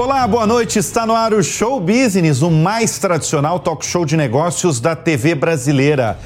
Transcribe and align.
Olá, 0.00 0.26
boa 0.26 0.46
noite. 0.46 0.78
Está 0.78 1.04
no 1.04 1.14
ar 1.14 1.34
o 1.34 1.42
Show 1.42 1.78
Business, 1.78 2.40
o 2.40 2.50
mais 2.50 2.98
tradicional 2.98 3.60
talk 3.60 3.84
show 3.84 4.06
de 4.06 4.16
negócios 4.16 4.80
da 4.80 4.96
TV 4.96 5.34
brasileira. 5.34 6.18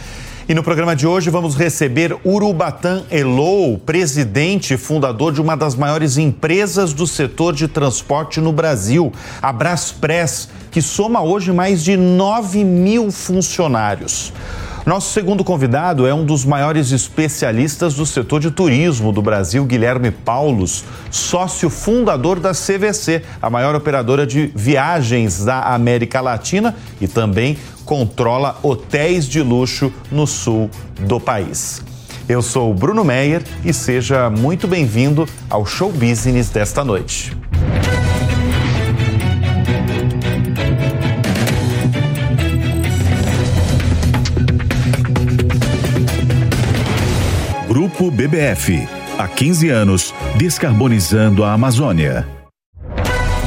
E 0.48 0.54
no 0.54 0.62
programa 0.62 0.94
de 0.94 1.08
hoje 1.08 1.28
vamos 1.28 1.56
receber 1.56 2.16
Urubatã 2.24 3.02
Elou, 3.10 3.76
presidente 3.76 4.74
e 4.74 4.76
fundador 4.76 5.32
de 5.32 5.40
uma 5.40 5.56
das 5.56 5.74
maiores 5.74 6.16
empresas 6.16 6.92
do 6.92 7.04
setor 7.04 7.52
de 7.52 7.66
transporte 7.66 8.40
no 8.40 8.52
Brasil, 8.52 9.12
a 9.42 9.52
Braspress, 9.52 10.48
que 10.70 10.80
soma 10.80 11.24
hoje 11.24 11.52
mais 11.52 11.82
de 11.82 11.96
9 11.96 12.62
mil 12.62 13.10
funcionários. 13.10 14.32
Nosso 14.86 15.14
segundo 15.14 15.42
convidado 15.42 16.06
é 16.06 16.12
um 16.12 16.26
dos 16.26 16.44
maiores 16.44 16.92
especialistas 16.92 17.94
do 17.94 18.04
setor 18.04 18.38
de 18.38 18.50
turismo 18.50 19.12
do 19.12 19.22
Brasil, 19.22 19.64
Guilherme 19.64 20.10
Paulos, 20.10 20.84
sócio 21.10 21.70
fundador 21.70 22.38
da 22.38 22.52
CVC, 22.52 23.22
a 23.40 23.48
maior 23.48 23.74
operadora 23.74 24.26
de 24.26 24.52
viagens 24.54 25.42
da 25.42 25.60
América 25.74 26.20
Latina 26.20 26.76
e 27.00 27.08
também 27.08 27.56
controla 27.86 28.58
hotéis 28.62 29.26
de 29.26 29.40
luxo 29.40 29.90
no 30.12 30.26
sul 30.26 30.70
do 31.00 31.18
país. 31.18 31.82
Eu 32.28 32.42
sou 32.42 32.72
Bruno 32.74 33.02
Meyer 33.02 33.42
e 33.64 33.72
seja 33.72 34.28
muito 34.28 34.68
bem-vindo 34.68 35.26
ao 35.48 35.64
Show 35.64 35.90
Business 35.90 36.50
desta 36.50 36.84
noite. 36.84 37.34
Grupo 47.94 48.10
BBF. 48.10 48.88
Há 49.16 49.28
15 49.28 49.68
anos, 49.68 50.14
descarbonizando 50.36 51.44
a 51.44 51.52
Amazônia. 51.52 52.26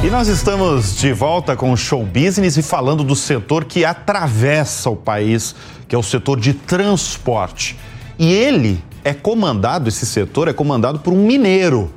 E 0.02 0.08
nós 0.08 0.26
estamos 0.28 0.96
de 0.96 1.12
volta 1.12 1.54
com 1.54 1.70
o 1.70 1.76
show 1.76 2.02
business 2.02 2.56
e 2.56 2.62
falando 2.62 3.04
do 3.04 3.14
setor 3.14 3.66
que 3.66 3.84
atravessa 3.84 4.88
o 4.88 4.96
país, 4.96 5.54
que 5.86 5.94
é 5.94 5.98
o 5.98 6.02
setor 6.02 6.40
de 6.40 6.54
transporte. 6.54 7.76
E 8.18 8.32
ele 8.32 8.82
é 9.04 9.12
comandado, 9.12 9.86
esse 9.86 10.06
setor 10.06 10.48
é 10.48 10.54
comandado 10.54 11.00
por 11.00 11.12
um 11.12 11.26
mineiro. 11.26 11.92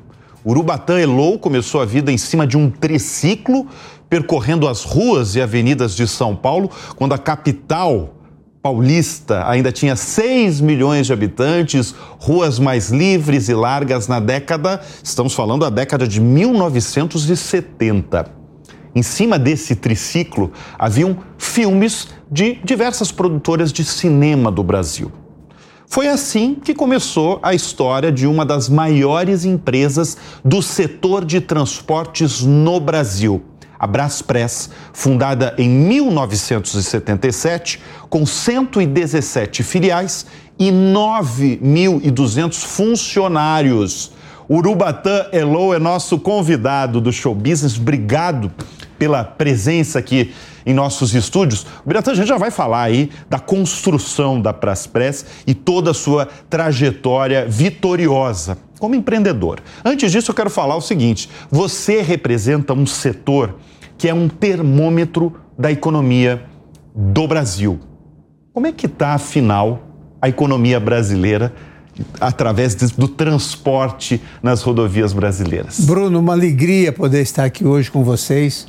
Urubatã 0.45 0.99
Elou 0.99 1.39
começou 1.39 1.81
a 1.81 1.86
vida 1.86 2.11
em 2.11 2.17
cima 2.17 2.45
de 2.45 2.58
um 2.58 2.69
triciclo, 2.69 3.65
percorrendo 4.09 4.67
as 4.67 4.83
ruas 4.83 5.36
e 5.36 5.41
avenidas 5.41 5.95
de 5.95 6.05
São 6.05 6.36
Paulo, 6.36 6.69
quando 6.97 7.13
a 7.13 7.17
capital 7.17 8.20
paulista 8.62 9.48
ainda 9.48 9.72
tinha 9.72 9.95
6 9.95 10.59
milhões 10.62 11.08
de 11.08 11.14
habitantes, 11.14 11.95
ruas 12.20 12.59
mais 12.59 12.92
livres 12.92 13.50
e 13.50 13.56
largas 13.56 14.08
na 14.08 14.20
década, 14.20 14.80
estamos 15.04 15.34
falando 15.34 15.62
da 15.62 15.70
década 15.70 16.08
de 16.08 16.22
1970. 16.22 18.39
Em 18.94 19.02
cima 19.02 19.39
desse 19.39 19.76
triciclo 19.76 20.52
haviam 20.78 21.17
filmes 21.38 22.09
de 22.30 22.59
diversas 22.64 23.12
produtoras 23.12 23.73
de 23.73 23.84
cinema 23.84 24.52
do 24.52 24.64
Brasil. 24.64 25.12
Foi 25.88 26.08
assim 26.08 26.56
que 26.56 26.73
começou 26.73 27.39
a 27.42 27.54
história 27.54 28.12
de 28.12 28.28
uma 28.28 28.45
das 28.45 28.70
maiores 28.70 29.44
empresas 29.44 30.16
do 30.45 30.62
setor 30.62 31.26
de 31.26 31.42
transportes 31.42 32.44
no 32.44 32.80
Brasil, 32.80 33.44
a 33.81 33.87
Braspress, 33.87 34.69
fundada 34.93 35.55
em 35.57 35.67
1977, 35.67 37.81
com 38.07 38.27
117 38.27 39.63
filiais 39.63 40.27
e 40.59 40.71
9.200 40.71 42.63
funcionários. 42.63 44.11
Urubatã 44.47 45.25
Elou 45.33 45.73
é 45.73 45.79
nosso 45.79 46.19
convidado 46.19 47.02
do 47.02 47.11
Show 47.11 47.33
Business. 47.33 47.75
Obrigado 47.75 48.52
pela 48.99 49.23
presença 49.23 49.97
aqui 49.97 50.31
em 50.64 50.75
nossos 50.75 51.15
estúdios. 51.15 51.65
Urubatã, 51.83 52.11
a 52.11 52.15
gente 52.15 52.27
já 52.27 52.37
vai 52.37 52.52
falar 52.52 52.83
aí 52.83 53.09
da 53.27 53.39
construção 53.39 54.39
da 54.39 54.53
Braspress 54.53 55.25
e 55.47 55.55
toda 55.55 55.89
a 55.89 55.95
sua 55.95 56.27
trajetória 56.47 57.47
vitoriosa 57.49 58.59
como 58.81 58.95
empreendedor. 58.95 59.61
Antes 59.86 60.11
disso, 60.11 60.31
eu 60.31 60.36
quero 60.36 60.49
falar 60.49 60.75
o 60.75 60.81
seguinte: 60.81 61.30
você 61.49 62.02
representa 62.02 62.73
um 62.73 62.86
setor 62.86 63.55
que 64.02 64.10
é 64.10 64.14
um 64.16 64.28
termômetro 64.28 65.32
da 65.56 65.72
economia 65.72 66.44
do 66.95 67.28
Brasil. 67.28 67.80
Como 68.52 68.66
é 68.66 68.72
que 68.72 68.88
está, 68.88 69.14
afinal, 69.14 69.84
a 70.20 70.28
economia 70.28 70.80
brasileira 70.80 71.54
através 72.20 72.73
do 72.73 73.08
transporte 73.08 74.20
nas 74.42 74.64
rodovias 74.64 75.14
brasileiras? 75.14 75.82
Bruno, 75.82 76.17
uma 76.17 76.34
alegria 76.34 76.92
poder 76.92 77.22
estar 77.22 77.45
aqui 77.45 77.64
hoje 77.64 77.92
com 77.92 78.04
vocês, 78.04 78.67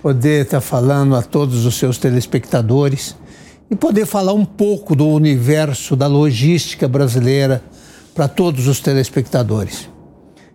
poder 0.00 0.46
estar 0.46 0.62
falando 0.62 1.14
a 1.14 1.20
todos 1.20 1.66
os 1.66 1.74
seus 1.74 1.98
telespectadores 1.98 3.14
e 3.70 3.76
poder 3.76 4.06
falar 4.06 4.32
um 4.32 4.46
pouco 4.46 4.96
do 4.96 5.06
universo 5.06 5.94
da 5.94 6.06
logística 6.06 6.88
brasileira 6.88 7.62
para 8.14 8.26
todos 8.26 8.66
os 8.66 8.80
telespectadores. 8.80 9.90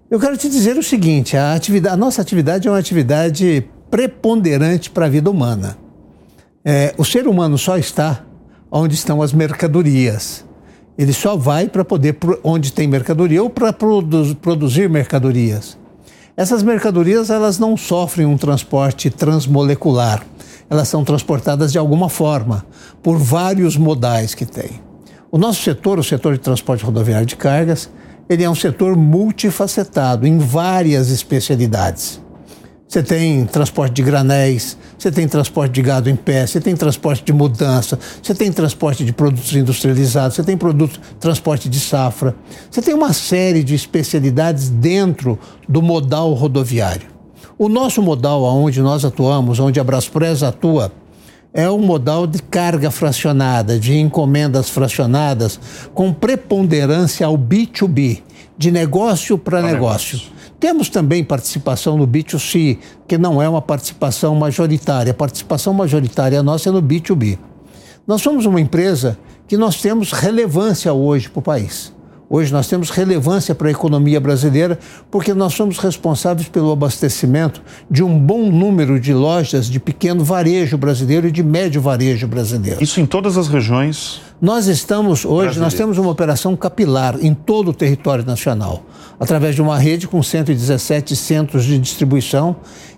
Eu 0.09 0.19
quero 0.19 0.35
te 0.35 0.49
dizer 0.49 0.75
o 0.77 0.83
seguinte: 0.83 1.37
a, 1.37 1.53
atividade, 1.53 1.93
a 1.93 1.97
nossa 1.97 2.23
atividade 2.23 2.67
é 2.67 2.71
uma 2.71 2.79
atividade 2.79 3.69
preponderante 3.95 4.89
para 4.89 5.05
a 5.05 5.09
vida 5.09 5.31
humana. 5.31 5.77
É, 6.65 6.93
o 6.97 7.05
ser 7.05 7.29
humano 7.29 7.57
só 7.57 7.77
está 7.77 8.25
onde 8.69 8.93
estão 8.93 9.21
as 9.21 9.31
mercadorias. 9.31 10.43
Ele 10.97 11.13
só 11.13 11.37
vai 11.37 11.69
para 11.69 11.85
poder, 11.85 12.17
onde 12.43 12.73
tem 12.73 12.89
mercadoria 12.89 13.41
ou 13.41 13.49
para 13.49 13.71
produ 13.71 14.35
produzir 14.35 14.89
mercadorias. 14.89 15.77
Essas 16.35 16.61
mercadorias 16.61 17.29
elas 17.29 17.57
não 17.57 17.77
sofrem 17.77 18.27
um 18.27 18.35
transporte 18.35 19.09
transmolecular. 19.09 20.25
Elas 20.69 20.89
são 20.89 21.05
transportadas 21.05 21.71
de 21.71 21.77
alguma 21.77 22.09
forma, 22.09 22.65
por 23.01 23.17
vários 23.17 23.77
modais 23.77 24.35
que 24.35 24.45
tem. 24.45 24.71
O 25.31 25.37
nosso 25.37 25.63
setor, 25.63 25.99
o 25.99 26.03
setor 26.03 26.33
de 26.33 26.39
transporte 26.39 26.83
rodoviário 26.83 27.25
de 27.25 27.37
cargas, 27.37 27.89
ele 28.27 28.43
é 28.43 28.49
um 28.49 28.55
setor 28.55 28.97
multifacetado, 28.97 30.27
em 30.27 30.37
várias 30.37 31.09
especialidades. 31.09 32.24
Você 32.95 33.03
tem 33.03 33.45
transporte 33.45 33.95
de 33.95 34.03
granéis, 34.03 34.77
você 34.97 35.11
tem 35.11 35.27
transporte 35.27 35.73
de 35.73 35.81
gado 35.81 36.09
em 36.09 36.15
pé, 36.15 36.47
você 36.47 36.61
tem 36.61 36.73
transporte 36.77 37.25
de 37.25 37.33
mudança, 37.33 37.99
você 38.23 38.33
tem 38.33 38.49
transporte 38.49 39.03
de 39.03 39.11
produtos 39.11 39.53
industrializados, 39.53 40.37
você 40.37 40.43
tem 40.45 40.55
produto, 40.55 41.01
transporte 41.19 41.67
de 41.67 41.77
safra. 41.77 42.33
Você 42.71 42.81
tem 42.81 42.93
uma 42.93 43.11
série 43.11 43.65
de 43.65 43.75
especialidades 43.75 44.69
dentro 44.69 45.37
do 45.67 45.81
modal 45.81 46.31
rodoviário. 46.31 47.07
O 47.57 47.67
nosso 47.67 48.01
modal, 48.01 48.43
onde 48.43 48.81
nós 48.81 49.03
atuamos, 49.03 49.59
onde 49.59 49.77
a 49.77 49.83
Braspress 49.83 50.41
atua, 50.41 50.89
é 51.53 51.69
um 51.69 51.79
modal 51.79 52.25
de 52.25 52.41
carga 52.41 52.89
fracionada, 52.89 53.77
de 53.77 53.97
encomendas 53.97 54.69
fracionadas, 54.69 55.59
com 55.93 56.13
preponderância 56.13 57.27
ao 57.27 57.37
B2B, 57.37 58.21
de 58.57 58.71
negócio 58.71 59.37
para 59.37 59.61
negócio. 59.61 60.17
negócio. 60.17 60.35
Temos 60.59 60.89
também 60.89 61.23
participação 61.23 61.97
no 61.97 62.07
B2C, 62.07 62.77
que 63.07 63.17
não 63.17 63.41
é 63.41 63.47
uma 63.47 63.61
participação 63.61 64.35
majoritária. 64.35 65.11
A 65.11 65.15
participação 65.15 65.73
majoritária 65.73 66.41
nossa 66.41 66.69
é 66.69 66.71
no 66.71 66.81
B2B. 66.81 67.37
Nós 68.07 68.21
somos 68.21 68.45
uma 68.45 68.61
empresa 68.61 69.17
que 69.47 69.57
nós 69.57 69.81
temos 69.81 70.11
relevância 70.11 70.93
hoje 70.93 71.29
para 71.29 71.39
o 71.39 71.43
país. 71.43 71.93
Hoje 72.27 72.51
nós 72.51 72.67
temos 72.67 72.89
relevância 72.89 73.53
para 73.53 73.67
a 73.67 73.71
economia 73.71 74.19
brasileira 74.19 74.79
porque 75.11 75.33
nós 75.33 75.53
somos 75.53 75.77
responsáveis 75.77 76.49
pelo 76.49 76.71
abastecimento 76.71 77.61
de 77.89 78.03
um 78.03 78.17
bom 78.17 78.49
número 78.49 78.99
de 78.99 79.13
lojas 79.13 79.67
de 79.67 79.79
pequeno 79.79 80.23
varejo 80.23 80.75
brasileiro 80.77 81.27
e 81.27 81.31
de 81.31 81.43
médio 81.43 81.79
varejo 81.79 82.27
brasileiro. 82.27 82.83
Isso 82.83 82.99
em 82.99 83.05
todas 83.05 83.37
as 83.37 83.47
regiões? 83.47 84.21
Nós 84.41 84.65
estamos 84.65 85.23
hoje, 85.23 85.59
nós 85.59 85.75
temos 85.75 85.97
uma 85.97 86.09
operação 86.09 86.55
capilar 86.55 87.17
em 87.21 87.33
todo 87.33 87.69
o 87.69 87.73
território 87.73 88.25
nacional, 88.25 88.83
através 89.19 89.55
de 89.55 89.61
uma 89.61 89.77
rede 89.77 90.07
com 90.07 90.21
117 90.21 91.15
centros 91.15 91.65
de 91.65 91.77
distribuição 91.77 92.55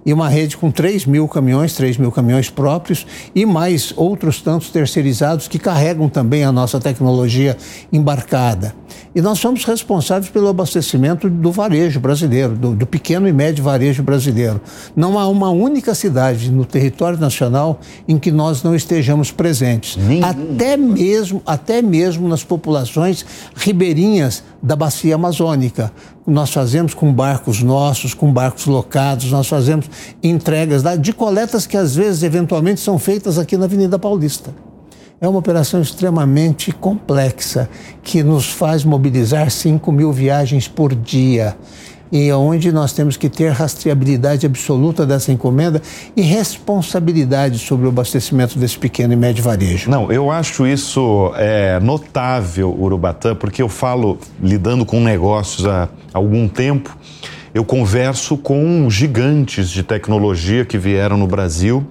e 0.08 0.14
uma 0.14 0.30
rede 0.30 0.56
com 0.56 0.72
3 0.72 1.06
mil 1.06 1.28
caminhões, 1.28 1.74
3 1.74 1.98
mil 1.98 2.14
caminhões 2.14 2.50
próprios 2.50 3.06
e 3.36 3.46
mais 3.46 3.94
outros 3.98 4.42
tantos 4.42 4.70
terceirizados 4.70 5.50
que 5.50 5.60
carregam 5.60 6.08
também 6.08 6.46
a 6.46 6.52
nossa 6.52 6.80
tecnologia 6.80 7.58
embarcada. 7.92 8.74
E 9.14 9.22
nós 9.22 9.38
somos 9.38 9.66
responsáveis 9.66 10.32
pelo 10.32 10.48
abastecimento 10.48 11.30
do 11.30 11.52
varejo 11.52 12.00
brasileiro, 12.00 12.56
do, 12.56 12.74
do 12.74 12.88
pequeno 12.88 13.28
e 13.28 13.34
médio 13.34 13.62
varejo 13.62 14.02
brasileiro. 14.02 14.62
Não 14.96 15.20
há 15.20 15.28
uma 15.28 15.50
única 15.50 15.94
cidade 15.94 16.50
no 16.50 16.64
território 16.64 17.20
nacional 17.20 17.82
em 18.08 18.18
que 18.18 18.32
nós 18.32 18.64
não 18.64 18.74
estejamos 18.74 19.30
presentes. 19.30 19.98
Nenhum. 19.98 20.26
Até 20.26 20.78
mesmo, 20.78 21.42
até 21.46 21.82
mesmo 21.82 22.30
nas 22.30 22.46
populações 22.46 23.26
ribeirinhas 23.56 24.42
da 24.64 24.76
bacia 24.76 25.16
amazônica. 25.16 25.92
Nós 26.28 26.52
fazemos 26.52 26.94
com 26.94 27.14
barcos 27.14 27.64
nossos, 27.64 28.14
com 28.14 28.30
barcos 28.34 28.66
locados, 28.66 29.32
nós 29.32 29.48
fazemos 29.48 29.90
entregas 30.22 30.84
de 31.00 31.14
coletas 31.14 31.66
que 31.66 31.78
às 31.78 31.96
vezes, 31.96 32.22
eventualmente, 32.22 32.82
são 32.82 33.00
feitas 33.00 33.40
aqui 33.40 33.56
na 33.56 33.64
Avenida 33.64 33.98
Paulista. 33.98 34.54
É 35.22 35.28
uma 35.28 35.40
operação 35.40 35.82
extremamente 35.82 36.74
complexa 36.74 37.70
que 38.04 38.22
nos 38.24 38.50
faz 38.50 38.84
mobilizar 38.84 39.50
5 39.50 39.90
mil 39.90 40.12
viagens 40.12 40.68
por 40.68 40.94
dia. 40.94 41.56
E 42.12 42.32
onde 42.32 42.72
nós 42.72 42.94
temos 42.94 43.18
que 43.18 43.30
ter 43.30 43.52
rastreabilidade 43.52 44.46
absoluta 44.46 45.06
dessa 45.06 45.32
encomenda 45.32 45.82
e 46.16 46.22
responsabilidade 46.22 47.60
sobre 47.60 47.86
o 47.86 47.90
abastecimento 47.90 48.58
desse 48.58 48.78
pequeno 48.78 49.14
e 49.14 49.16
médio 49.16 49.44
varejo. 49.44 49.90
Não, 49.90 50.12
eu 50.12 50.32
acho 50.32 50.66
isso 50.66 51.32
é, 51.36 51.80
notável, 51.80 52.76
Urubatã, 52.78 53.36
porque 53.36 53.62
eu 53.62 53.70
falo 53.70 54.18
lidando 54.42 54.86
com 54.86 55.00
negócios 55.00 55.66
há 55.66 55.90
algum 56.14 56.48
tempo. 56.48 56.96
Eu 57.54 57.66
converso 57.66 58.38
com 58.38 58.90
gigantes 58.90 59.70
de 59.70 59.82
tecnologia 59.84 60.64
que 60.64 60.78
vieram 60.78 61.18
no 61.18 61.26
Brasil, 61.26 61.86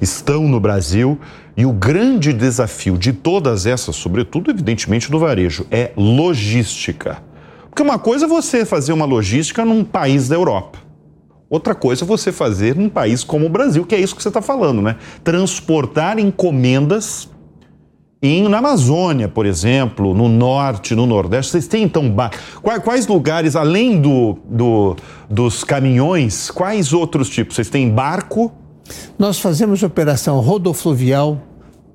estão 0.00 0.46
no 0.46 0.60
Brasil, 0.60 1.18
e 1.56 1.66
o 1.66 1.72
grande 1.72 2.32
desafio 2.32 2.96
de 2.96 3.12
todas 3.12 3.66
essas, 3.66 3.96
sobretudo, 3.96 4.50
evidentemente, 4.50 5.10
do 5.10 5.18
varejo, 5.18 5.66
é 5.70 5.90
logística. 5.96 7.18
Porque 7.78 7.88
uma 7.88 7.98
coisa 8.00 8.24
é 8.24 8.28
você 8.28 8.64
fazer 8.64 8.92
uma 8.92 9.04
logística 9.04 9.64
num 9.64 9.84
país 9.84 10.26
da 10.26 10.34
Europa. 10.34 10.80
Outra 11.48 11.76
coisa 11.76 12.04
é 12.04 12.04
você 12.04 12.32
fazer 12.32 12.74
num 12.74 12.88
país 12.88 13.22
como 13.22 13.46
o 13.46 13.48
Brasil, 13.48 13.86
que 13.86 13.94
é 13.94 14.00
isso 14.00 14.16
que 14.16 14.22
você 14.22 14.26
está 14.26 14.42
falando, 14.42 14.82
né? 14.82 14.96
Transportar 15.22 16.18
encomendas 16.18 17.28
em, 18.20 18.48
na 18.48 18.58
Amazônia, 18.58 19.28
por 19.28 19.46
exemplo, 19.46 20.12
no 20.12 20.28
norte, 20.28 20.92
no 20.96 21.06
nordeste. 21.06 21.52
Vocês 21.52 21.68
têm 21.68 21.84
então 21.84 22.12
quais, 22.60 22.82
quais 22.82 23.06
lugares, 23.06 23.54
além 23.54 24.00
do, 24.00 24.36
do, 24.44 24.96
dos 25.30 25.62
caminhões, 25.62 26.50
quais 26.50 26.92
outros 26.92 27.30
tipos? 27.30 27.54
Vocês 27.54 27.70
têm 27.70 27.88
barco? 27.88 28.52
Nós 29.16 29.38
fazemos 29.38 29.84
operação 29.84 30.40
rodofluvial 30.40 31.40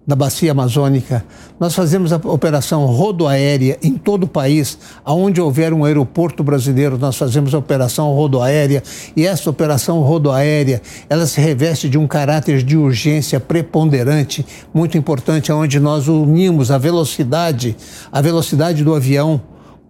da 0.06 0.16
bacia 0.16 0.52
amazônica. 0.52 1.24
Nós 1.60 1.74
fazemos 1.74 2.12
a 2.12 2.18
operação 2.18 2.86
rodoaérea 2.86 3.78
em 3.82 3.94
todo 3.94 4.24
o 4.24 4.28
país, 4.28 4.78
aonde 5.06 5.40
houver 5.40 5.74
um 5.74 5.86
aeroporto 5.86 6.44
brasileiro, 6.44 6.98
nós 6.98 7.16
fazemos 7.16 7.54
a 7.54 7.58
operação 7.58 8.12
rodoaérea 8.14 8.84
e 9.16 9.26
essa 9.26 9.50
operação 9.50 10.02
rodoaérea, 10.02 10.82
ela 11.10 11.26
se 11.26 11.40
reveste 11.40 11.88
de 11.88 11.98
um 11.98 12.06
caráter 12.06 12.64
de 12.64 12.76
urgência 12.76 13.40
preponderante, 13.40 14.46
muito 14.74 14.98
importante, 14.98 15.52
onde 15.52 15.80
nós 15.80 16.08
unimos 16.08 16.70
a 16.70 16.78
velocidade, 16.78 17.76
a 18.12 18.22
velocidade 18.22 18.84
do 18.84 18.94
avião 18.94 19.42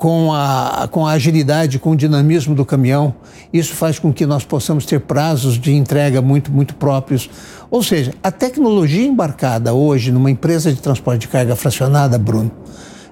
com 0.03 0.33
a, 0.33 0.85
com 0.91 1.07
a 1.07 1.11
agilidade, 1.11 1.79
com 1.79 1.91
o 1.91 1.95
dinamismo 1.95 2.53
do 2.53 2.65
caminhão. 2.65 3.15
Isso 3.53 3.73
faz 3.73 3.97
com 3.97 4.11
que 4.11 4.25
nós 4.25 4.43
possamos 4.43 4.85
ter 4.85 4.99
prazos 4.99 5.57
de 5.57 5.71
entrega 5.71 6.21
muito, 6.21 6.51
muito 6.51 6.75
próprios. 6.75 7.29
Ou 7.71 7.81
seja, 7.81 8.13
a 8.21 8.29
tecnologia 8.29 9.07
embarcada 9.07 9.73
hoje 9.73 10.11
numa 10.11 10.29
empresa 10.29 10.73
de 10.73 10.81
transporte 10.81 11.21
de 11.21 11.29
carga 11.29 11.55
fracionada, 11.55 12.17
Bruno, 12.17 12.51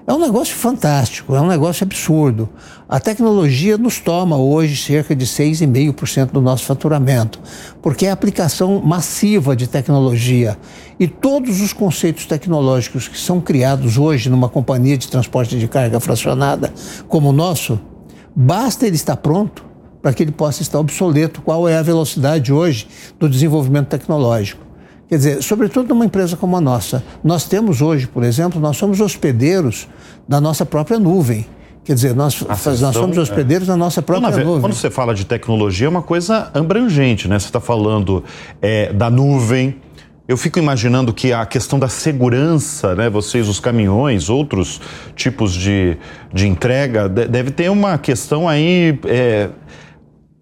é 0.04 0.12
um 0.12 0.18
negócio 0.18 0.56
fantástico, 0.56 1.34
é 1.36 1.40
um 1.40 1.46
negócio 1.46 1.84
absurdo. 1.84 2.48
A 2.88 2.98
tecnologia 2.98 3.78
nos 3.78 4.00
toma 4.00 4.36
hoje 4.36 4.76
cerca 4.76 5.14
de 5.14 5.24
6,5% 5.24 6.32
do 6.32 6.40
nosso 6.40 6.64
faturamento, 6.64 7.40
porque 7.80 8.06
é 8.06 8.10
a 8.10 8.12
aplicação 8.12 8.80
massiva 8.84 9.54
de 9.54 9.68
tecnologia. 9.68 10.58
E 10.98 11.06
todos 11.06 11.60
os 11.60 11.72
conceitos 11.72 12.26
tecnológicos 12.26 13.06
que 13.06 13.18
são 13.18 13.40
criados 13.40 13.96
hoje 13.96 14.28
numa 14.28 14.48
companhia 14.48 14.98
de 14.98 15.06
transporte 15.08 15.56
de 15.56 15.68
carga 15.68 16.00
fracionada 16.00 16.72
como 17.06 17.28
o 17.28 17.32
nosso, 17.32 17.80
basta 18.34 18.86
ele 18.86 18.96
estar 18.96 19.16
pronto 19.16 19.64
para 20.02 20.12
que 20.12 20.24
ele 20.24 20.32
possa 20.32 20.62
estar 20.62 20.80
obsoleto. 20.80 21.40
Qual 21.42 21.68
é 21.68 21.78
a 21.78 21.82
velocidade 21.82 22.52
hoje 22.52 22.88
do 23.20 23.28
desenvolvimento 23.28 23.86
tecnológico? 23.86 24.71
Quer 25.12 25.18
dizer, 25.18 25.42
sobretudo 25.42 25.90
numa 25.90 26.06
empresa 26.06 26.38
como 26.38 26.56
a 26.56 26.60
nossa. 26.62 27.04
Nós 27.22 27.44
temos 27.44 27.82
hoje, 27.82 28.06
por 28.06 28.24
exemplo, 28.24 28.58
nós 28.58 28.78
somos 28.78 28.98
hospedeiros 28.98 29.86
da 30.26 30.40
nossa 30.40 30.64
própria 30.64 30.98
nuvem. 30.98 31.44
Quer 31.84 31.92
dizer, 31.92 32.14
nós, 32.14 32.42
nós 32.80 32.96
somos 32.96 33.18
hospedeiros 33.18 33.68
é. 33.68 33.72
da 33.72 33.76
nossa 33.76 34.00
própria 34.00 34.30
quando, 34.30 34.42
nuvem. 34.42 34.60
Quando 34.62 34.72
você 34.72 34.90
fala 34.90 35.14
de 35.14 35.26
tecnologia, 35.26 35.86
é 35.86 35.90
uma 35.90 36.00
coisa 36.00 36.50
abrangente, 36.54 37.28
né? 37.28 37.38
Você 37.38 37.44
está 37.44 37.60
falando 37.60 38.24
é, 38.62 38.90
da 38.90 39.10
nuvem. 39.10 39.76
Eu 40.26 40.38
fico 40.38 40.58
imaginando 40.58 41.12
que 41.12 41.30
a 41.30 41.44
questão 41.44 41.78
da 41.78 41.88
segurança, 41.88 42.94
né? 42.94 43.10
Vocês, 43.10 43.50
os 43.50 43.60
caminhões, 43.60 44.30
outros 44.30 44.80
tipos 45.14 45.52
de, 45.52 45.98
de 46.32 46.48
entrega, 46.48 47.06
deve 47.06 47.50
ter 47.50 47.70
uma 47.70 47.98
questão 47.98 48.48
aí. 48.48 48.98
É, 49.04 49.50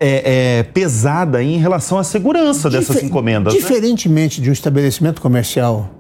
é, 0.01 0.59
é, 0.59 0.63
pesada 0.63 1.43
em 1.43 1.59
relação 1.59 1.99
à 1.99 2.05
segurança 2.05 2.71
Difer 2.71 2.81
dessas 2.81 3.03
encomendas. 3.03 3.53
Né? 3.53 3.61
Diferentemente 3.61 4.41
né? 4.41 4.45
de 4.45 4.51
um 4.51 4.53
estabelecimento 4.53 5.21
comercial, 5.21 5.91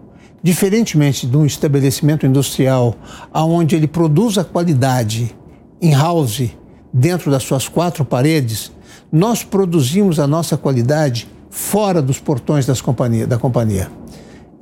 diferentemente 0.42 1.26
de 1.26 1.36
um 1.36 1.44
estabelecimento 1.44 2.24
industrial, 2.24 2.96
onde 3.32 3.76
ele 3.76 3.86
produz 3.86 4.38
a 4.38 4.44
qualidade 4.44 5.36
in-house 5.82 6.50
dentro 6.92 7.30
das 7.30 7.42
suas 7.42 7.68
quatro 7.68 8.04
paredes, 8.04 8.72
nós 9.12 9.44
produzimos 9.44 10.18
a 10.18 10.26
nossa 10.26 10.56
qualidade 10.56 11.28
fora 11.50 12.00
dos 12.00 12.18
portões 12.18 12.64
das 12.64 12.80
companhia, 12.80 13.26
da 13.26 13.36
companhia. 13.38 13.90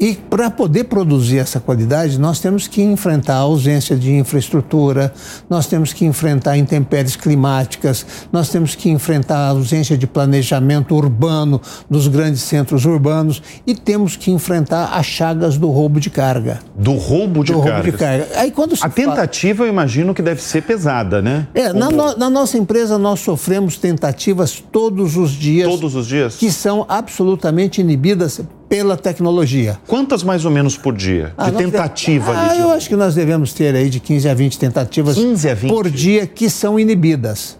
E 0.00 0.14
para 0.14 0.48
poder 0.48 0.84
produzir 0.84 1.38
essa 1.38 1.58
qualidade, 1.58 2.20
nós 2.20 2.38
temos 2.38 2.68
que 2.68 2.80
enfrentar 2.80 3.34
a 3.34 3.38
ausência 3.38 3.96
de 3.96 4.12
infraestrutura, 4.12 5.12
nós 5.50 5.66
temos 5.66 5.92
que 5.92 6.04
enfrentar 6.04 6.56
intempéries 6.56 7.16
climáticas, 7.16 8.06
nós 8.30 8.48
temos 8.48 8.76
que 8.76 8.88
enfrentar 8.88 9.38
a 9.38 9.48
ausência 9.48 9.98
de 9.98 10.06
planejamento 10.06 10.94
urbano 10.94 11.60
dos 11.90 12.06
grandes 12.06 12.42
centros 12.42 12.84
urbanos 12.84 13.42
e 13.66 13.74
temos 13.74 14.14
que 14.14 14.30
enfrentar 14.30 14.92
as 14.92 15.04
chagas 15.04 15.58
do 15.58 15.68
roubo 15.68 15.98
de 15.98 16.10
carga. 16.10 16.60
Do 16.76 16.92
roubo 16.92 17.42
de, 17.42 17.52
do 17.52 17.58
roubo 17.58 17.82
de 17.82 17.90
carga. 17.90 18.28
Aí, 18.36 18.52
quando 18.52 18.76
a 18.80 18.88
tentativa, 18.88 19.58
fala... 19.58 19.68
eu 19.68 19.72
imagino 19.72 20.14
que 20.14 20.22
deve 20.22 20.40
ser 20.40 20.62
pesada, 20.62 21.20
né? 21.20 21.48
É, 21.52 21.72
na, 21.72 21.90
no, 21.90 22.16
na 22.16 22.30
nossa 22.30 22.56
empresa 22.56 22.98
nós 22.98 23.18
sofremos 23.18 23.76
tentativas 23.76 24.62
todos 24.70 25.16
os 25.16 25.32
dias. 25.32 25.68
Todos 25.68 25.96
os 25.96 26.06
dias? 26.06 26.36
Que 26.36 26.52
são 26.52 26.86
absolutamente 26.88 27.80
inibidas 27.80 28.40
pela 28.68 28.96
tecnologia. 28.96 29.78
Quantas 29.86 30.22
mais 30.22 30.44
ou 30.44 30.50
menos 30.50 30.76
por 30.76 30.94
dia? 30.94 31.32
Ah, 31.36 31.50
de 31.50 31.56
tentativa? 31.56 32.32
Ah, 32.32 32.54
de... 32.54 32.60
eu 32.60 32.70
acho 32.70 32.88
que 32.88 32.96
nós 32.96 33.14
devemos 33.14 33.52
ter 33.52 33.74
aí 33.74 33.88
de 33.88 33.98
15 33.98 34.28
a 34.28 34.34
20 34.34 34.58
tentativas 34.58 35.16
15 35.16 35.48
a 35.48 35.54
20? 35.54 35.70
por 35.70 35.90
dia 35.90 36.26
que 36.26 36.50
são 36.50 36.78
inibidas. 36.78 37.58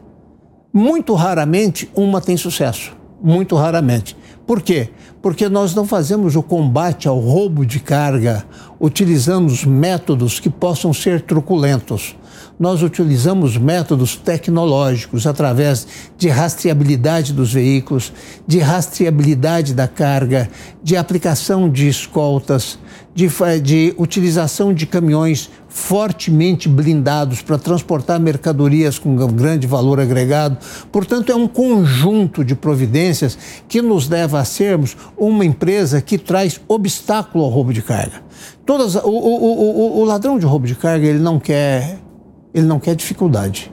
Muito 0.72 1.14
raramente 1.14 1.90
uma 1.94 2.20
tem 2.20 2.36
sucesso. 2.36 2.92
Muito 3.22 3.56
raramente. 3.56 4.16
Por 4.46 4.62
quê? 4.62 4.90
Porque 5.20 5.48
nós 5.48 5.74
não 5.74 5.86
fazemos 5.86 6.36
o 6.36 6.42
combate 6.42 7.08
ao 7.08 7.18
roubo 7.18 7.66
de 7.66 7.80
carga 7.80 8.44
utilizando 8.80 9.52
métodos 9.66 10.38
que 10.38 10.48
possam 10.48 10.92
ser 10.92 11.22
truculentos 11.22 12.14
nós 12.58 12.82
utilizamos 12.82 13.56
métodos 13.56 14.16
tecnológicos 14.16 15.26
através 15.26 15.86
de 16.16 16.28
rastreabilidade 16.28 17.32
dos 17.32 17.52
veículos, 17.52 18.12
de 18.46 18.58
rastreabilidade 18.58 19.74
da 19.74 19.86
carga, 19.86 20.50
de 20.82 20.96
aplicação 20.96 21.70
de 21.70 21.88
escoltas, 21.88 22.78
de, 23.14 23.28
de 23.62 23.94
utilização 23.96 24.74
de 24.74 24.86
caminhões 24.86 25.50
fortemente 25.68 26.68
blindados 26.68 27.42
para 27.42 27.58
transportar 27.58 28.18
mercadorias 28.18 28.98
com 28.98 29.14
grande 29.28 29.66
valor 29.66 30.00
agregado. 30.00 30.56
Portanto, 30.90 31.30
é 31.30 31.36
um 31.36 31.46
conjunto 31.46 32.44
de 32.44 32.54
providências 32.54 33.38
que 33.68 33.80
nos 33.82 34.08
leva 34.08 34.40
a 34.40 34.44
sermos 34.44 34.96
uma 35.16 35.44
empresa 35.44 36.00
que 36.00 36.18
traz 36.18 36.60
obstáculo 36.66 37.44
ao 37.44 37.50
roubo 37.50 37.72
de 37.72 37.82
carga. 37.82 38.22
Todas, 38.64 38.94
o, 38.96 39.08
o, 39.08 39.98
o, 39.98 40.00
o 40.00 40.04
ladrão 40.04 40.38
de 40.38 40.46
roubo 40.46 40.66
de 40.66 40.74
carga 40.74 41.06
ele 41.06 41.18
não 41.18 41.38
quer 41.38 42.07
ele 42.52 42.66
não 42.66 42.78
quer 42.78 42.94
dificuldade. 42.94 43.72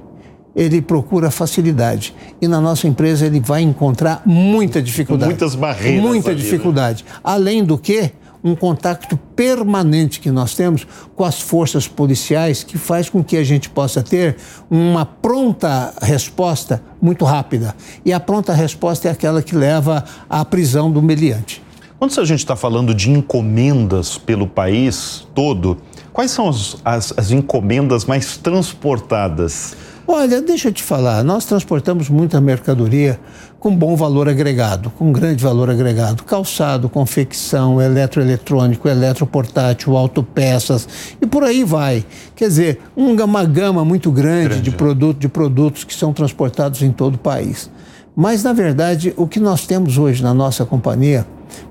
Ele 0.56 0.82
procura 0.82 1.30
facilidade. 1.30 2.16
E 2.42 2.48
na 2.48 2.62
nossa 2.62 2.88
empresa 2.88 3.26
ele 3.26 3.40
vai 3.40 3.62
encontrar 3.62 4.22
muita 4.26 4.82
dificuldade. 4.82 5.32
Muitas 5.32 5.54
barreiras. 5.54 6.02
Muita 6.02 6.30
ali, 6.30 6.38
né? 6.38 6.44
dificuldade. 6.44 7.04
Né? 7.04 7.20
Além 7.24 7.64
do 7.64 7.78
que, 7.78 8.12
um 8.46 8.56
contato 8.56 9.18
permanente 9.36 10.20
que 10.20 10.30
nós 10.30 10.54
temos 10.54 10.86
com 11.16 11.24
as 11.24 11.42
forças 11.42 11.88
policiais 11.88 12.64
que 12.64 12.78
faz 12.78 13.10
com 13.10 13.24
que 13.24 13.36
a 13.38 13.44
gente 13.44 13.68
possa 13.72 14.04
ter 14.04 14.38
uma 14.70 15.04
pronta 15.04 15.92
resposta 16.00 16.82
muito 17.02 17.26
rápida. 17.26 17.76
E 18.06 18.14
a 18.14 18.20
pronta 18.20 18.54
resposta 18.54 19.08
é 19.08 19.12
aquela 19.12 19.42
que 19.42 19.56
leva 19.56 20.06
à 20.30 20.46
prisão 20.46 20.92
do 20.92 21.02
meliante. 21.02 21.66
Quando 21.98 22.22
a 22.22 22.26
gente 22.26 22.40
está 22.40 22.56
falando 22.56 22.94
de 22.94 23.10
encomendas 23.10 24.16
pelo 24.16 24.46
país 24.46 25.26
todo, 25.34 25.80
Quais 26.16 26.32
são 26.32 26.48
as, 26.48 26.78
as, 26.86 27.14
as 27.18 27.32
encomendas 27.32 28.06
mais 28.06 28.38
transportadas? 28.38 29.76
Olha, 30.08 30.42
deixa 30.42 30.70
eu 30.70 30.72
te 30.72 30.82
falar, 30.82 31.22
nós 31.26 31.44
transportamos 31.44 32.08
muita 32.08 32.40
mercadoria 32.40 33.20
com 33.60 33.76
bom 33.76 33.98
valor 33.98 34.30
agregado, 34.30 34.90
com 34.92 35.12
grande 35.12 35.44
valor 35.44 35.70
agregado. 35.70 36.24
Calçado, 36.24 36.88
confecção, 36.88 37.82
eletroeletrônico, 37.82 38.88
eletroportátil, 38.88 39.98
autopeças 39.98 40.88
e 41.22 41.28
por 41.28 41.44
aí 41.44 41.66
vai. 41.66 42.06
Quer 42.34 42.48
dizer, 42.48 42.80
uma 42.96 43.44
gama 43.44 43.84
muito 43.84 44.10
grande, 44.10 44.48
grande. 44.48 44.62
De, 44.62 44.72
produto, 44.72 45.20
de 45.20 45.28
produtos 45.28 45.84
que 45.84 45.94
são 45.94 46.14
transportados 46.14 46.82
em 46.82 46.94
todo 46.94 47.16
o 47.16 47.20
país. 47.20 47.70
Mas, 48.16 48.42
na 48.42 48.54
verdade, 48.54 49.14
o 49.18 49.28
que 49.28 49.42
nós 49.42 49.68
temos 49.68 49.98
hoje 49.98 50.24
na 50.24 50.34
nossa 50.34 50.64
companhia 50.64 51.28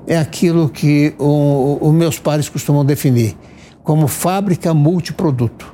é 0.07 0.19
aquilo 0.19 0.69
que 0.69 1.15
os 1.19 1.95
meus 1.95 2.19
pares 2.19 2.47
costumam 2.47 2.85
definir 2.85 3.35
como 3.85 4.09
fábrica 4.09 4.75
multiproduto. 4.75 5.73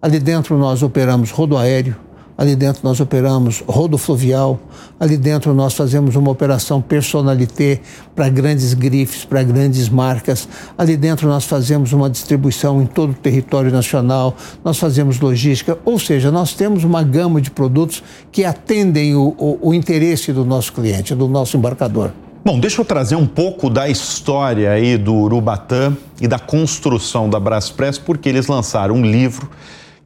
Ali 0.00 0.20
dentro 0.20 0.56
nós 0.56 0.84
operamos 0.84 1.32
rodoaéreo, 1.32 1.96
Ali 2.38 2.54
dentro 2.54 2.82
nós 2.84 3.00
operamos 3.00 3.64
rodofluvial, 3.66 4.60
ali 5.00 5.16
dentro 5.16 5.54
nós 5.54 5.72
fazemos 5.72 6.16
uma 6.16 6.30
operação 6.30 6.82
personalité 6.82 7.80
para 8.14 8.28
grandes 8.28 8.74
grifes, 8.74 9.24
para 9.24 9.42
grandes 9.42 9.88
marcas. 9.88 10.46
Ali 10.76 10.98
dentro 10.98 11.28
nós 11.28 11.46
fazemos 11.46 11.94
uma 11.94 12.10
distribuição 12.10 12.82
em 12.82 12.86
todo 12.86 13.12
o 13.12 13.14
território 13.14 13.72
nacional, 13.72 14.36
nós 14.62 14.78
fazemos 14.78 15.18
logística, 15.18 15.78
ou 15.82 15.98
seja, 15.98 16.30
nós 16.30 16.52
temos 16.52 16.84
uma 16.84 17.02
gama 17.02 17.40
de 17.40 17.50
produtos 17.50 18.02
que 18.30 18.44
atendem 18.44 19.14
o, 19.14 19.34
o, 19.38 19.70
o 19.70 19.74
interesse 19.74 20.30
do 20.30 20.44
nosso 20.44 20.74
cliente, 20.74 21.14
do 21.14 21.28
nosso 21.28 21.56
embarcador. 21.56 22.12
Bom, 22.46 22.60
deixa 22.60 22.80
eu 22.80 22.84
trazer 22.84 23.16
um 23.16 23.26
pouco 23.26 23.68
da 23.68 23.88
história 23.88 24.70
aí 24.70 24.96
do 24.96 25.12
Urubatã 25.12 25.96
e 26.20 26.28
da 26.28 26.38
construção 26.38 27.28
da 27.28 27.40
Braspress, 27.40 27.98
porque 27.98 28.28
eles 28.28 28.46
lançaram 28.46 28.94
um 28.94 29.02
livro 29.04 29.50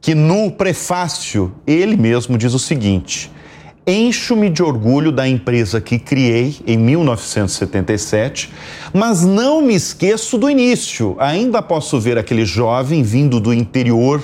que 0.01 0.15
no 0.15 0.49
prefácio 0.49 1.53
ele 1.67 1.95
mesmo 1.95 2.39
diz 2.39 2.55
o 2.55 2.57
seguinte: 2.57 3.31
Encho-me 3.85 4.49
de 4.49 4.63
orgulho 4.63 5.11
da 5.11 5.27
empresa 5.27 5.79
que 5.79 5.99
criei 5.99 6.55
em 6.65 6.79
1977, 6.79 8.49
mas 8.91 9.23
não 9.23 9.61
me 9.61 9.75
esqueço 9.75 10.35
do 10.35 10.49
início. 10.49 11.15
Ainda 11.19 11.61
posso 11.61 11.99
ver 11.99 12.17
aquele 12.17 12.43
jovem 12.43 13.03
vindo 13.03 13.39
do 13.39 13.53
interior 13.53 14.19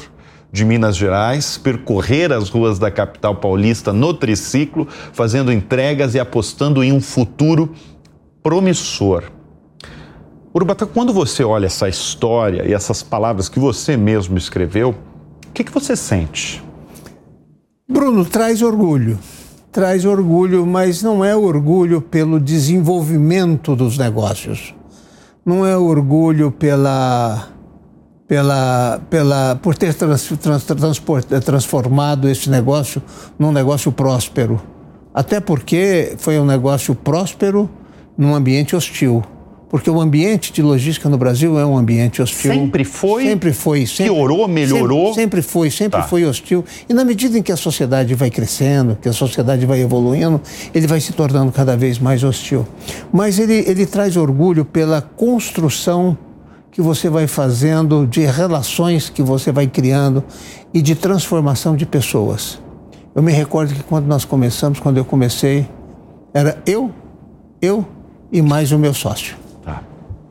de 0.52 0.66
Minas 0.66 0.96
Gerais, 0.96 1.56
percorrer 1.56 2.32
as 2.32 2.50
ruas 2.50 2.80
da 2.80 2.90
capital 2.90 3.36
paulista 3.36 3.94
no 3.94 4.12
triciclo, 4.12 4.88
fazendo 5.14 5.52
entregas 5.52 6.16
e 6.16 6.20
apostando 6.20 6.84
em 6.84 6.92
um 6.92 7.00
futuro 7.00 7.76
promissor. 8.48 9.26
Urubatã, 10.56 10.86
quando 10.86 11.12
você 11.12 11.44
olha 11.44 11.66
essa 11.66 11.90
história 11.90 12.66
e 12.66 12.74
essas 12.74 13.04
palavras 13.04 13.50
que 13.50 13.60
você 13.60 13.98
mesmo 13.98 14.38
escreveu, 14.38 14.96
que, 15.58 15.64
que 15.64 15.72
você 15.72 15.96
sente? 15.96 16.64
Bruno, 17.90 18.24
traz 18.24 18.62
orgulho. 18.62 19.18
Traz 19.72 20.06
orgulho, 20.06 20.66
mas 20.68 21.02
não 21.02 21.26
é 21.26 21.36
orgulho 21.36 22.00
pelo 22.00 22.40
desenvolvimento 22.40 23.76
dos 23.76 23.98
negócios. 23.98 24.76
Não 25.44 25.66
é 25.66 25.76
orgulho 25.76 26.52
pela, 26.52 27.48
pela, 28.28 29.02
pela, 29.10 29.60
por 29.62 29.76
ter 29.76 29.96
trans, 29.96 30.32
trans, 30.40 30.64
transformado 31.44 32.30
esse 32.30 32.52
negócio 32.52 33.02
num 33.40 33.52
negócio 33.52 33.92
próspero. 33.92 34.62
Até 35.12 35.40
porque 35.40 36.16
foi 36.18 36.40
um 36.40 36.46
negócio 36.46 36.94
próspero 36.94 37.68
num 38.18 38.34
ambiente 38.34 38.76
hostil 38.76 39.24
porque 39.70 39.90
o 39.90 40.00
ambiente 40.00 40.54
de 40.54 40.62
logística 40.62 41.10
no 41.10 41.18
Brasil 41.18 41.60
é 41.60 41.66
um 41.66 41.78
ambiente 41.78 42.22
hostil. 42.22 42.54
Sempre 42.54 42.84
foi? 42.86 43.24
Sempre 43.24 43.54
foi. 43.54 43.86
Sempre, 43.86 44.14
piorou, 44.14 44.48
melhorou? 44.48 45.08
Sempre, 45.08 45.22
sempre 45.22 45.42
foi, 45.42 45.70
sempre 45.70 46.00
tá. 46.00 46.08
foi 46.08 46.26
hostil. 46.26 46.64
E 46.88 46.94
na 46.94 47.04
medida 47.04 47.38
em 47.38 47.42
que 47.42 47.52
a 47.52 47.58
sociedade 47.58 48.16
vai 48.16 48.30
crescendo, 48.30 48.98
que 49.02 49.10
a 49.10 49.14
sociedade 49.14 49.66
vai 49.66 49.82
evoluindo, 49.82 50.40
ele 50.74 50.88
vai 50.88 51.02
se 51.02 51.12
tornando 51.12 51.52
cada 51.52 51.76
vez 51.76 52.00
mais 52.00 52.24
hostil. 52.24 52.66
Mas 53.12 53.40
ele, 53.40 53.66
ele 53.68 53.86
traz 53.86 54.16
orgulho 54.16 54.64
pela 54.64 55.02
construção 55.02 56.18
que 56.72 56.82
você 56.82 57.10
vai 57.10 57.28
fazendo, 57.28 58.06
de 58.06 58.22
relações 58.22 59.10
que 59.10 59.22
você 59.22 59.52
vai 59.52 59.68
criando 59.68 60.24
e 60.74 60.82
de 60.82 60.96
transformação 60.96 61.76
de 61.76 61.86
pessoas. 61.86 62.60
Eu 63.14 63.22
me 63.22 63.34
recordo 63.34 63.74
que 63.74 63.84
quando 63.84 64.06
nós 64.06 64.24
começamos, 64.24 64.80
quando 64.80 64.98
eu 64.98 65.04
comecei, 65.04 65.68
era 66.34 66.62
eu, 66.66 66.92
eu 67.62 67.86
e 68.32 68.42
mais 68.42 68.72
o 68.72 68.80
meu 68.80 68.94
sócio. 68.94 69.36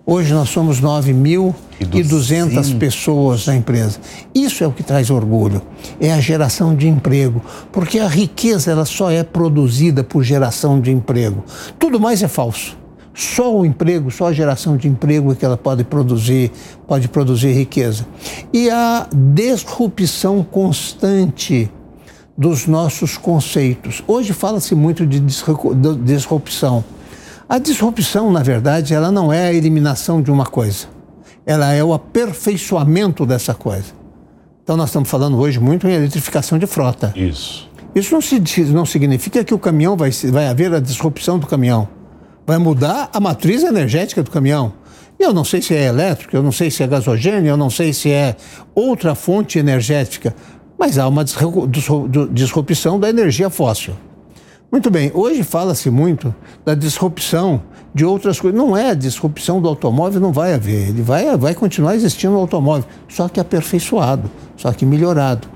Hoje 0.08 0.32
nós 0.32 0.50
somos 0.50 0.80
9.200 0.80 2.78
pessoas 2.78 3.44
na 3.44 3.56
empresa. 3.56 3.98
Isso 4.32 4.62
é 4.62 4.66
o 4.66 4.70
que 4.70 4.84
traz 4.84 5.10
orgulho, 5.10 5.60
é 6.00 6.12
a 6.12 6.20
geração 6.20 6.76
de 6.76 6.86
emprego, 6.86 7.42
porque 7.72 7.98
a 7.98 8.06
riqueza 8.06 8.70
ela 8.70 8.84
só 8.84 9.10
é 9.10 9.24
produzida 9.24 10.04
por 10.04 10.22
geração 10.22 10.80
de 10.80 10.92
emprego. 10.92 11.42
Tudo 11.76 11.98
mais 11.98 12.22
é 12.22 12.28
falso. 12.28 12.78
Só 13.12 13.52
o 13.52 13.66
emprego, 13.66 14.08
só 14.10 14.26
a 14.28 14.32
geração 14.32 14.76
de 14.76 14.86
emprego 14.86 15.32
é 15.32 15.34
que 15.34 15.44
ela 15.44 15.56
pode 15.56 15.82
produzir, 15.82 16.52
pode 16.86 17.08
produzir 17.08 17.50
riqueza. 17.52 18.06
E 18.52 18.70
a 18.70 19.08
disrupção 19.12 20.46
constante 20.48 21.68
dos 22.38 22.68
nossos 22.68 23.16
conceitos. 23.16 24.04
Hoje 24.06 24.32
fala-se 24.32 24.72
muito 24.74 25.04
de 25.04 25.18
disrupção. 26.04 26.84
A 27.48 27.58
disrupção, 27.58 28.32
na 28.32 28.42
verdade, 28.42 28.92
ela 28.92 29.12
não 29.12 29.32
é 29.32 29.46
a 29.46 29.52
eliminação 29.52 30.20
de 30.20 30.32
uma 30.32 30.44
coisa. 30.44 30.88
Ela 31.46 31.72
é 31.72 31.82
o 31.82 31.94
aperfeiçoamento 31.94 33.24
dessa 33.24 33.54
coisa. 33.54 33.94
Então, 34.64 34.76
nós 34.76 34.88
estamos 34.88 35.08
falando 35.08 35.38
hoje 35.38 35.60
muito 35.60 35.86
em 35.86 35.92
eletrificação 35.92 36.58
de 36.58 36.66
frota. 36.66 37.12
Isso. 37.14 37.70
Isso 37.94 38.12
não, 38.12 38.20
se, 38.20 38.40
não 38.64 38.84
significa 38.84 39.44
que 39.44 39.54
o 39.54 39.58
caminhão 39.60 39.96
vai, 39.96 40.10
vai 40.10 40.48
haver 40.48 40.74
a 40.74 40.80
disrupção 40.80 41.38
do 41.38 41.46
caminhão. 41.46 41.88
Vai 42.44 42.58
mudar 42.58 43.10
a 43.12 43.20
matriz 43.20 43.62
energética 43.62 44.24
do 44.24 44.30
caminhão. 44.30 44.72
Eu 45.16 45.32
não 45.32 45.44
sei 45.44 45.62
se 45.62 45.72
é 45.72 45.84
elétrico, 45.84 46.36
eu 46.36 46.42
não 46.42 46.52
sei 46.52 46.68
se 46.68 46.82
é 46.82 46.86
gasogênio, 46.86 47.48
eu 47.48 47.56
não 47.56 47.70
sei 47.70 47.92
se 47.92 48.10
é 48.10 48.36
outra 48.74 49.14
fonte 49.14 49.58
energética, 49.58 50.34
mas 50.76 50.98
há 50.98 51.06
uma 51.06 51.24
disrupção 52.32 52.98
da 52.98 53.08
energia 53.08 53.48
fóssil. 53.48 53.94
Muito 54.76 54.90
bem, 54.90 55.10
hoje 55.14 55.42
fala-se 55.42 55.88
muito 55.88 56.34
da 56.62 56.74
disrupção 56.74 57.62
de 57.94 58.04
outras 58.04 58.38
coisas. 58.38 58.60
Não 58.60 58.76
é 58.76 58.90
a 58.90 58.94
disrupção 58.94 59.58
do 59.58 59.66
automóvel, 59.66 60.20
não 60.20 60.34
vai 60.34 60.52
haver. 60.52 60.90
Ele 60.90 61.00
vai, 61.00 61.34
vai 61.38 61.54
continuar 61.54 61.94
existindo 61.94 62.34
o 62.34 62.38
automóvel, 62.38 62.84
só 63.08 63.26
que 63.26 63.40
aperfeiçoado, 63.40 64.30
só 64.54 64.70
que 64.74 64.84
melhorado. 64.84 65.48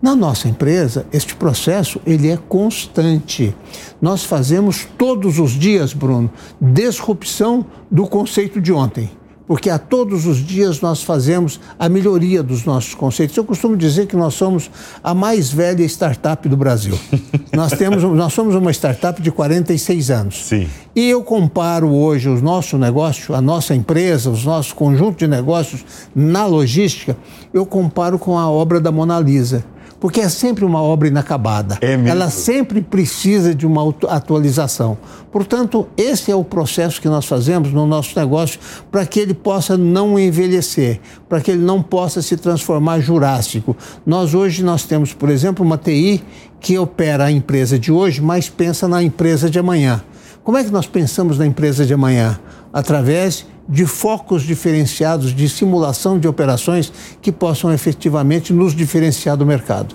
Na 0.00 0.14
nossa 0.14 0.48
empresa, 0.48 1.04
este 1.12 1.34
processo 1.34 2.00
ele 2.06 2.30
é 2.30 2.36
constante. 2.36 3.52
Nós 4.00 4.22
fazemos 4.22 4.86
todos 4.96 5.40
os 5.40 5.50
dias, 5.50 5.92
Bruno, 5.92 6.30
disrupção 6.60 7.66
do 7.90 8.06
conceito 8.06 8.60
de 8.60 8.72
ontem 8.72 9.10
porque 9.48 9.70
a 9.70 9.78
todos 9.78 10.26
os 10.26 10.36
dias 10.36 10.82
nós 10.82 11.02
fazemos 11.02 11.58
a 11.78 11.88
melhoria 11.88 12.42
dos 12.42 12.66
nossos 12.66 12.94
conceitos. 12.94 13.34
Eu 13.34 13.44
costumo 13.44 13.78
dizer 13.78 14.06
que 14.06 14.14
nós 14.14 14.34
somos 14.34 14.70
a 15.02 15.14
mais 15.14 15.50
velha 15.50 15.82
startup 15.84 16.46
do 16.46 16.56
Brasil. 16.56 16.96
nós, 17.56 17.72
temos, 17.72 18.02
nós 18.02 18.34
somos 18.34 18.54
uma 18.54 18.70
startup 18.70 19.22
de 19.22 19.30
46 19.32 20.10
anos. 20.10 20.46
Sim. 20.46 20.68
E 20.94 21.08
eu 21.08 21.22
comparo 21.22 21.90
hoje 21.90 22.28
o 22.28 22.38
nosso 22.42 22.76
negócio, 22.76 23.34
a 23.34 23.40
nossa 23.40 23.74
empresa, 23.74 24.28
os 24.28 24.44
nossos 24.44 24.74
conjuntos 24.74 25.16
de 25.16 25.26
negócios 25.26 25.82
na 26.14 26.44
logística, 26.44 27.16
eu 27.52 27.64
comparo 27.64 28.18
com 28.18 28.38
a 28.38 28.50
obra 28.50 28.78
da 28.78 28.92
Mona 28.92 29.18
Lisa 29.18 29.64
porque 30.00 30.20
é 30.20 30.28
sempre 30.28 30.64
uma 30.64 30.80
obra 30.80 31.08
inacabada. 31.08 31.78
É 31.80 31.96
mesmo. 31.96 32.08
Ela 32.08 32.30
sempre 32.30 32.80
precisa 32.80 33.54
de 33.54 33.66
uma 33.66 33.94
atualização. 34.08 34.96
Portanto, 35.32 35.88
esse 35.96 36.30
é 36.30 36.34
o 36.34 36.44
processo 36.44 37.00
que 37.00 37.08
nós 37.08 37.26
fazemos 37.26 37.72
no 37.72 37.86
nosso 37.86 38.18
negócio 38.18 38.60
para 38.90 39.04
que 39.04 39.18
ele 39.20 39.34
possa 39.34 39.76
não 39.76 40.18
envelhecer, 40.18 41.00
para 41.28 41.40
que 41.40 41.50
ele 41.50 41.62
não 41.62 41.82
possa 41.82 42.22
se 42.22 42.36
transformar 42.36 43.00
jurássico. 43.00 43.76
Nós 44.06 44.34
hoje 44.34 44.62
nós 44.62 44.84
temos, 44.84 45.12
por 45.12 45.28
exemplo, 45.28 45.64
uma 45.64 45.76
TI 45.76 46.22
que 46.60 46.78
opera 46.78 47.24
a 47.24 47.30
empresa 47.30 47.78
de 47.78 47.92
hoje, 47.92 48.20
mas 48.20 48.48
pensa 48.48 48.86
na 48.88 49.02
empresa 49.02 49.50
de 49.50 49.58
amanhã. 49.58 50.02
Como 50.42 50.56
é 50.56 50.64
que 50.64 50.70
nós 50.70 50.86
pensamos 50.86 51.38
na 51.38 51.46
empresa 51.46 51.84
de 51.84 51.92
amanhã? 51.92 52.38
Através 52.72 53.46
de 53.68 53.84
focos 53.84 54.42
diferenciados 54.42 55.34
de 55.34 55.48
simulação 55.48 56.18
de 56.18 56.26
operações 56.26 56.92
que 57.20 57.30
possam 57.30 57.72
efetivamente 57.72 58.52
nos 58.52 58.74
diferenciar 58.74 59.36
do 59.36 59.44
mercado. 59.44 59.94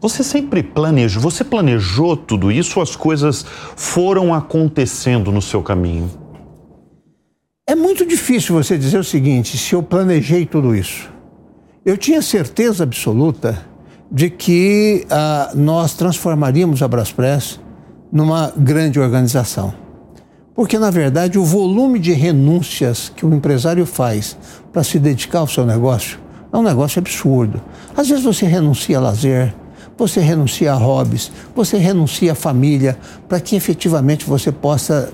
Você 0.00 0.24
sempre 0.24 0.64
planejou, 0.64 1.22
você 1.22 1.44
planejou 1.44 2.16
tudo 2.16 2.50
isso 2.50 2.80
ou 2.80 2.82
as 2.82 2.96
coisas 2.96 3.46
foram 3.76 4.34
acontecendo 4.34 5.30
no 5.30 5.40
seu 5.40 5.62
caminho? 5.62 6.10
É 7.64 7.76
muito 7.76 8.04
difícil 8.04 8.56
você 8.56 8.76
dizer 8.76 8.98
o 8.98 9.04
seguinte, 9.04 9.56
se 9.56 9.74
eu 9.74 9.82
planejei 9.82 10.44
tudo 10.44 10.74
isso. 10.74 11.08
Eu 11.86 11.96
tinha 11.96 12.20
certeza 12.20 12.82
absoluta 12.82 13.64
de 14.10 14.28
que 14.28 15.06
ah, 15.08 15.52
nós 15.54 15.94
transformaríamos 15.94 16.82
a 16.82 16.88
Braspress 16.88 17.60
numa 18.12 18.52
grande 18.56 18.98
organização. 18.98 19.81
Porque, 20.54 20.78
na 20.78 20.90
verdade, 20.90 21.38
o 21.38 21.44
volume 21.44 21.98
de 21.98 22.12
renúncias 22.12 23.10
que 23.14 23.24
o 23.24 23.34
empresário 23.34 23.86
faz 23.86 24.36
para 24.72 24.84
se 24.84 24.98
dedicar 24.98 25.40
ao 25.40 25.48
seu 25.48 25.64
negócio 25.64 26.18
é 26.52 26.56
um 26.56 26.62
negócio 26.62 26.98
absurdo. 26.98 27.60
Às 27.96 28.08
vezes 28.08 28.24
você 28.24 28.44
renuncia 28.44 28.98
a 28.98 29.00
lazer, 29.00 29.54
você 29.96 30.20
renuncia 30.20 30.72
a 30.72 30.76
hobbies, 30.76 31.32
você 31.54 31.78
renuncia 31.78 32.32
a 32.32 32.34
família, 32.34 32.98
para 33.26 33.40
que 33.40 33.56
efetivamente 33.56 34.26
você 34.26 34.52
possa 34.52 35.10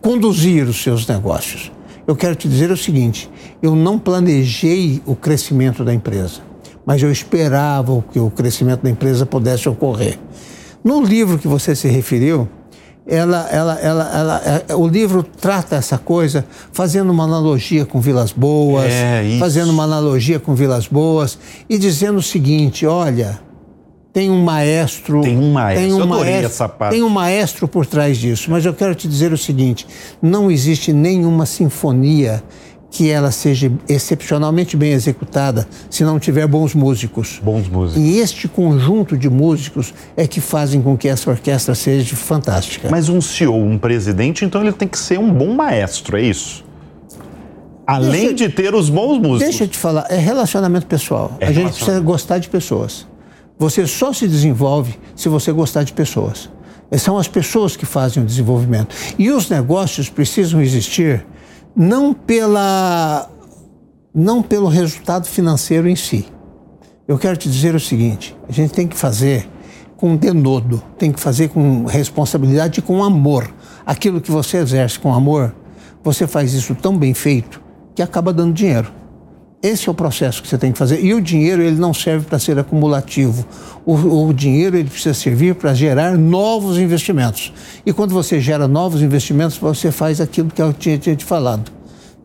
conduzir 0.00 0.66
os 0.66 0.82
seus 0.82 1.06
negócios. 1.06 1.70
Eu 2.06 2.16
quero 2.16 2.34
te 2.34 2.48
dizer 2.48 2.70
o 2.70 2.76
seguinte: 2.76 3.30
eu 3.62 3.76
não 3.76 3.98
planejei 3.98 5.02
o 5.04 5.14
crescimento 5.14 5.84
da 5.84 5.92
empresa, 5.92 6.40
mas 6.86 7.02
eu 7.02 7.12
esperava 7.12 8.02
que 8.10 8.18
o 8.18 8.30
crescimento 8.30 8.82
da 8.82 8.90
empresa 8.90 9.26
pudesse 9.26 9.68
ocorrer. 9.68 10.18
No 10.82 11.02
livro 11.02 11.38
que 11.38 11.46
você 11.46 11.76
se 11.76 11.88
referiu, 11.88 12.48
ela, 13.06 13.48
ela, 13.50 13.78
ela, 13.80 14.10
ela, 14.14 14.64
é, 14.68 14.74
o 14.74 14.86
livro 14.86 15.22
trata 15.22 15.76
essa 15.76 15.98
coisa 15.98 16.44
fazendo 16.72 17.10
uma 17.10 17.24
analogia 17.24 17.84
com 17.84 18.00
Vilas 18.00 18.32
Boas, 18.32 18.92
é, 18.92 19.36
fazendo 19.38 19.70
uma 19.70 19.84
analogia 19.84 20.38
com 20.38 20.54
Vilas 20.54 20.86
Boas 20.86 21.38
e 21.68 21.78
dizendo 21.78 22.18
o 22.18 22.22
seguinte: 22.22 22.86
olha, 22.86 23.40
tem 24.12 24.30
um 24.30 24.42
maestro. 24.44 25.22
Tem 25.22 25.38
um 25.38 25.52
maestro. 25.52 25.86
Tem 25.86 25.94
um 25.94 26.06
maestro, 26.06 26.46
essa 26.46 26.68
parte. 26.68 26.92
Tem 26.92 27.02
um 27.02 27.08
maestro 27.08 27.68
por 27.68 27.86
trás 27.86 28.18
disso. 28.18 28.50
Mas 28.50 28.64
eu 28.64 28.74
quero 28.74 28.94
te 28.94 29.06
dizer 29.06 29.32
o 29.32 29.38
seguinte: 29.38 29.86
não 30.20 30.50
existe 30.50 30.92
nenhuma 30.92 31.46
sinfonia 31.46 32.42
que 32.90 33.08
ela 33.08 33.30
seja 33.30 33.70
excepcionalmente 33.88 34.76
bem 34.76 34.92
executada 34.92 35.66
se 35.88 36.02
não 36.02 36.18
tiver 36.18 36.46
bons 36.46 36.74
músicos. 36.74 37.40
Bons 37.42 37.68
músicos. 37.68 38.02
E 38.02 38.18
este 38.18 38.48
conjunto 38.48 39.16
de 39.16 39.30
músicos 39.30 39.94
é 40.16 40.26
que 40.26 40.40
fazem 40.40 40.82
com 40.82 40.96
que 40.98 41.08
essa 41.08 41.30
orquestra 41.30 41.74
seja 41.74 42.16
fantástica. 42.16 42.88
Mas 42.90 43.08
um 43.08 43.20
CEO, 43.20 43.54
um 43.54 43.78
presidente, 43.78 44.44
então 44.44 44.60
ele 44.60 44.72
tem 44.72 44.88
que 44.88 44.98
ser 44.98 45.18
um 45.18 45.32
bom 45.32 45.54
maestro, 45.54 46.16
é 46.16 46.22
isso? 46.22 46.64
Além 47.86 48.34
Deixa- 48.34 48.34
de 48.34 48.48
ter 48.48 48.74
os 48.74 48.90
bons 48.90 49.18
músicos. 49.18 49.40
Deixa 49.40 49.64
eu 49.64 49.68
te 49.68 49.78
falar, 49.78 50.06
é 50.10 50.16
relacionamento 50.16 50.86
pessoal. 50.86 51.36
É 51.40 51.46
a 51.46 51.52
gente 51.52 51.72
precisa 51.72 52.00
gostar 52.00 52.38
de 52.38 52.48
pessoas. 52.48 53.06
Você 53.58 53.86
só 53.86 54.12
se 54.12 54.26
desenvolve 54.26 54.98
se 55.14 55.28
você 55.28 55.52
gostar 55.52 55.84
de 55.84 55.92
pessoas. 55.92 56.48
São 56.98 57.18
as 57.18 57.28
pessoas 57.28 57.76
que 57.76 57.86
fazem 57.86 58.22
o 58.22 58.26
desenvolvimento. 58.26 58.94
E 59.18 59.30
os 59.30 59.48
negócios 59.48 60.08
precisam 60.08 60.60
existir 60.60 61.24
não 61.80 62.12
pela 62.12 63.30
não 64.14 64.42
pelo 64.42 64.68
resultado 64.68 65.26
financeiro 65.26 65.88
em 65.88 65.96
si. 65.96 66.26
Eu 67.08 67.16
quero 67.16 67.38
te 67.38 67.48
dizer 67.48 67.74
o 67.74 67.80
seguinte: 67.80 68.36
a 68.46 68.52
gente 68.52 68.74
tem 68.74 68.86
que 68.86 68.94
fazer 68.94 69.48
com 69.96 70.14
denodo, 70.14 70.82
tem 70.98 71.10
que 71.10 71.18
fazer 71.18 71.48
com 71.48 71.86
responsabilidade 71.86 72.80
e 72.80 72.82
com 72.82 73.02
amor. 73.02 73.50
Aquilo 73.86 74.20
que 74.20 74.30
você 74.30 74.58
exerce 74.58 74.98
com 74.98 75.14
amor, 75.14 75.54
você 76.04 76.26
faz 76.26 76.52
isso 76.52 76.74
tão 76.74 76.98
bem 76.98 77.14
feito 77.14 77.62
que 77.94 78.02
acaba 78.02 78.30
dando 78.30 78.52
dinheiro. 78.52 78.92
Esse 79.62 79.90
é 79.90 79.92
o 79.92 79.94
processo 79.94 80.42
que 80.42 80.48
você 80.48 80.56
tem 80.56 80.72
que 80.72 80.78
fazer. 80.78 81.04
E 81.04 81.12
o 81.12 81.20
dinheiro 81.20 81.60
ele 81.60 81.76
não 81.76 81.92
serve 81.92 82.24
para 82.24 82.38
ser 82.38 82.58
acumulativo. 82.58 83.46
O, 83.84 84.28
o 84.28 84.32
dinheiro 84.32 84.74
ele 84.74 84.88
precisa 84.88 85.12
servir 85.12 85.54
para 85.54 85.74
gerar 85.74 86.16
novos 86.16 86.78
investimentos. 86.78 87.52
E 87.84 87.92
quando 87.92 88.14
você 88.14 88.40
gera 88.40 88.66
novos 88.66 89.02
investimentos, 89.02 89.58
você 89.58 89.92
faz 89.92 90.18
aquilo 90.18 90.48
que 90.48 90.62
eu 90.62 90.72
tinha, 90.72 90.96
tinha 90.96 91.14
te 91.14 91.26
falado. 91.26 91.70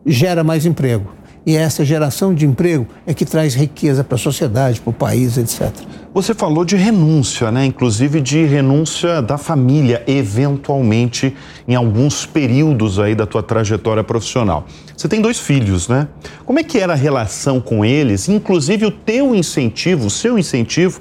Gera 0.06 0.42
mais 0.42 0.64
emprego. 0.64 1.12
E 1.46 1.54
essa 1.56 1.84
geração 1.84 2.34
de 2.34 2.44
emprego 2.44 2.88
é 3.06 3.14
que 3.14 3.24
traz 3.24 3.54
riqueza 3.54 4.02
para 4.02 4.16
a 4.16 4.18
sociedade, 4.18 4.80
para 4.80 4.90
o 4.90 4.92
país, 4.92 5.38
etc. 5.38 5.70
Você 6.12 6.34
falou 6.34 6.64
de 6.64 6.74
renúncia, 6.74 7.52
né? 7.52 7.64
Inclusive 7.64 8.20
de 8.20 8.44
renúncia 8.44 9.22
da 9.22 9.38
família, 9.38 10.02
eventualmente, 10.08 11.36
em 11.68 11.76
alguns 11.76 12.26
períodos 12.26 12.98
aí 12.98 13.14
da 13.14 13.26
tua 13.26 13.44
trajetória 13.44 14.02
profissional. 14.02 14.66
Você 14.96 15.06
tem 15.06 15.20
dois 15.20 15.38
filhos, 15.38 15.86
né? 15.88 16.08
Como 16.44 16.58
é 16.58 16.64
que 16.64 16.78
era 16.78 16.94
a 16.94 16.96
relação 16.96 17.60
com 17.60 17.84
eles? 17.84 18.28
Inclusive 18.28 18.86
o 18.86 18.90
teu 18.90 19.32
incentivo, 19.32 20.06
o 20.06 20.10
seu 20.10 20.36
incentivo 20.38 21.00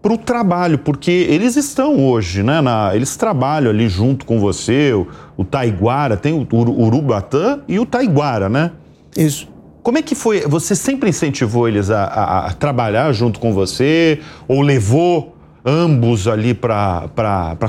para 0.00 0.12
o 0.12 0.16
trabalho, 0.18 0.78
porque 0.78 1.10
eles 1.10 1.56
estão 1.56 1.98
hoje, 2.06 2.42
né? 2.42 2.60
na- 2.60 2.92
eles 2.94 3.16
trabalham 3.16 3.70
ali 3.70 3.88
junto 3.88 4.24
com 4.24 4.38
você, 4.40 4.92
o, 4.94 5.06
o 5.36 5.44
Taiguara, 5.44 6.16
tem 6.16 6.32
o 6.32 6.46
Uru- 6.56 6.80
Urubatã 6.80 7.58
e 7.68 7.78
o 7.78 7.84
Taiguara, 7.84 8.48
né? 8.48 8.70
Isso. 9.16 9.48
Como 9.82 9.98
é 9.98 10.02
que 10.02 10.14
foi? 10.14 10.40
Você 10.42 10.74
sempre 10.76 11.08
incentivou 11.10 11.68
eles 11.68 11.90
a, 11.90 12.04
a- 12.04 12.46
a 12.48 12.52
trabalhar 12.52 13.12
junto 13.12 13.40
com 13.40 13.52
você? 13.52 14.20
Ou 14.46 14.60
levou 14.60 15.36
ambos 15.64 16.26
ali 16.28 16.52
para 16.54 17.08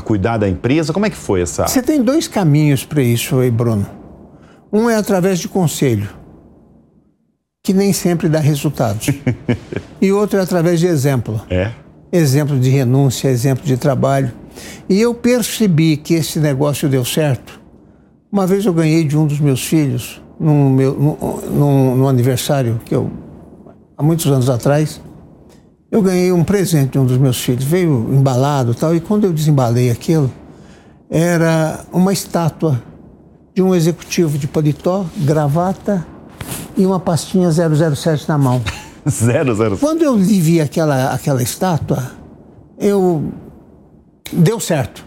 cuidar 0.03 0.37
da 0.37 0.47
empresa? 0.49 0.91
Como 0.93 1.05
é 1.05 1.09
que 1.09 1.15
foi 1.15 1.41
essa? 1.41 1.67
Você 1.67 1.81
tem 1.81 2.01
dois 2.01 2.27
caminhos 2.27 2.83
para 2.85 3.01
isso 3.01 3.39
aí, 3.39 3.49
Bruno. 3.51 3.85
Um 4.71 4.89
é 4.89 4.95
através 4.95 5.39
de 5.39 5.47
conselho, 5.47 6.09
que 7.63 7.73
nem 7.73 7.93
sempre 7.93 8.27
dá 8.29 8.39
resultados. 8.39 9.07
e 10.01 10.11
outro 10.11 10.39
é 10.39 10.41
através 10.41 10.79
de 10.79 10.87
exemplo. 10.87 11.41
É? 11.49 11.71
Exemplo 12.11 12.59
de 12.59 12.69
renúncia, 12.69 13.29
exemplo 13.29 13.65
de 13.65 13.77
trabalho. 13.77 14.31
E 14.89 14.99
eu 14.99 15.13
percebi 15.13 15.95
que 15.97 16.13
esse 16.13 16.39
negócio 16.39 16.89
deu 16.89 17.05
certo. 17.05 17.59
Uma 18.31 18.45
vez 18.47 18.65
eu 18.65 18.73
ganhei 18.73 19.03
de 19.05 19.17
um 19.17 19.25
dos 19.25 19.39
meus 19.39 19.65
filhos, 19.65 20.21
no, 20.41 20.69
meu, 20.69 20.93
no- 21.51 21.95
no 21.95 22.07
aniversário 22.07 22.79
que 22.83 22.95
eu, 22.95 23.09
há 23.97 24.01
muitos 24.03 24.25
anos 24.27 24.49
atrás, 24.49 24.99
eu 25.91 26.01
ganhei 26.01 26.31
um 26.31 26.43
presente 26.43 26.91
de 26.93 26.99
um 26.99 27.05
dos 27.05 27.17
meus 27.17 27.39
filhos. 27.41 27.63
Veio 27.63 28.07
embalado 28.13 28.71
e 28.71 28.75
tal, 28.75 28.95
e 28.95 28.99
quando 28.99 29.25
eu 29.25 29.33
desembalei 29.33 29.91
aquilo, 29.91 30.31
era 31.09 31.81
uma 31.91 32.11
estátua 32.13 32.81
de 33.53 33.61
um 33.61 33.75
executivo 33.75 34.37
de 34.37 34.47
paletó, 34.47 35.05
gravata 35.17 36.05
e 36.77 36.85
uma 36.85 36.99
pastinha 36.99 37.49
007 37.51 38.27
na 38.29 38.37
mão. 38.37 38.61
Zero, 39.09 39.55
zero. 39.55 39.77
Quando 39.77 40.03
eu 40.03 40.15
vi 40.15 40.61
aquela, 40.61 41.11
aquela 41.11 41.41
estátua, 41.41 42.11
eu. 42.77 43.31
Deu 44.31 44.59
certo. 44.59 45.03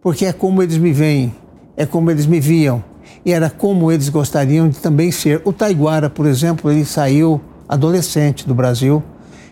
Porque 0.00 0.24
é 0.24 0.32
como 0.32 0.62
eles 0.62 0.78
me 0.78 0.92
veem, 0.92 1.34
é 1.76 1.84
como 1.84 2.10
eles 2.10 2.24
me 2.26 2.40
viam. 2.40 2.82
Era 3.24 3.50
como 3.50 3.92
eles 3.92 4.08
gostariam 4.08 4.68
de 4.68 4.78
também 4.78 5.10
ser. 5.10 5.42
O 5.44 5.52
Taiguara, 5.52 6.08
por 6.08 6.26
exemplo, 6.26 6.70
ele 6.70 6.84
saiu 6.84 7.40
adolescente 7.68 8.46
do 8.46 8.54
Brasil. 8.54 9.02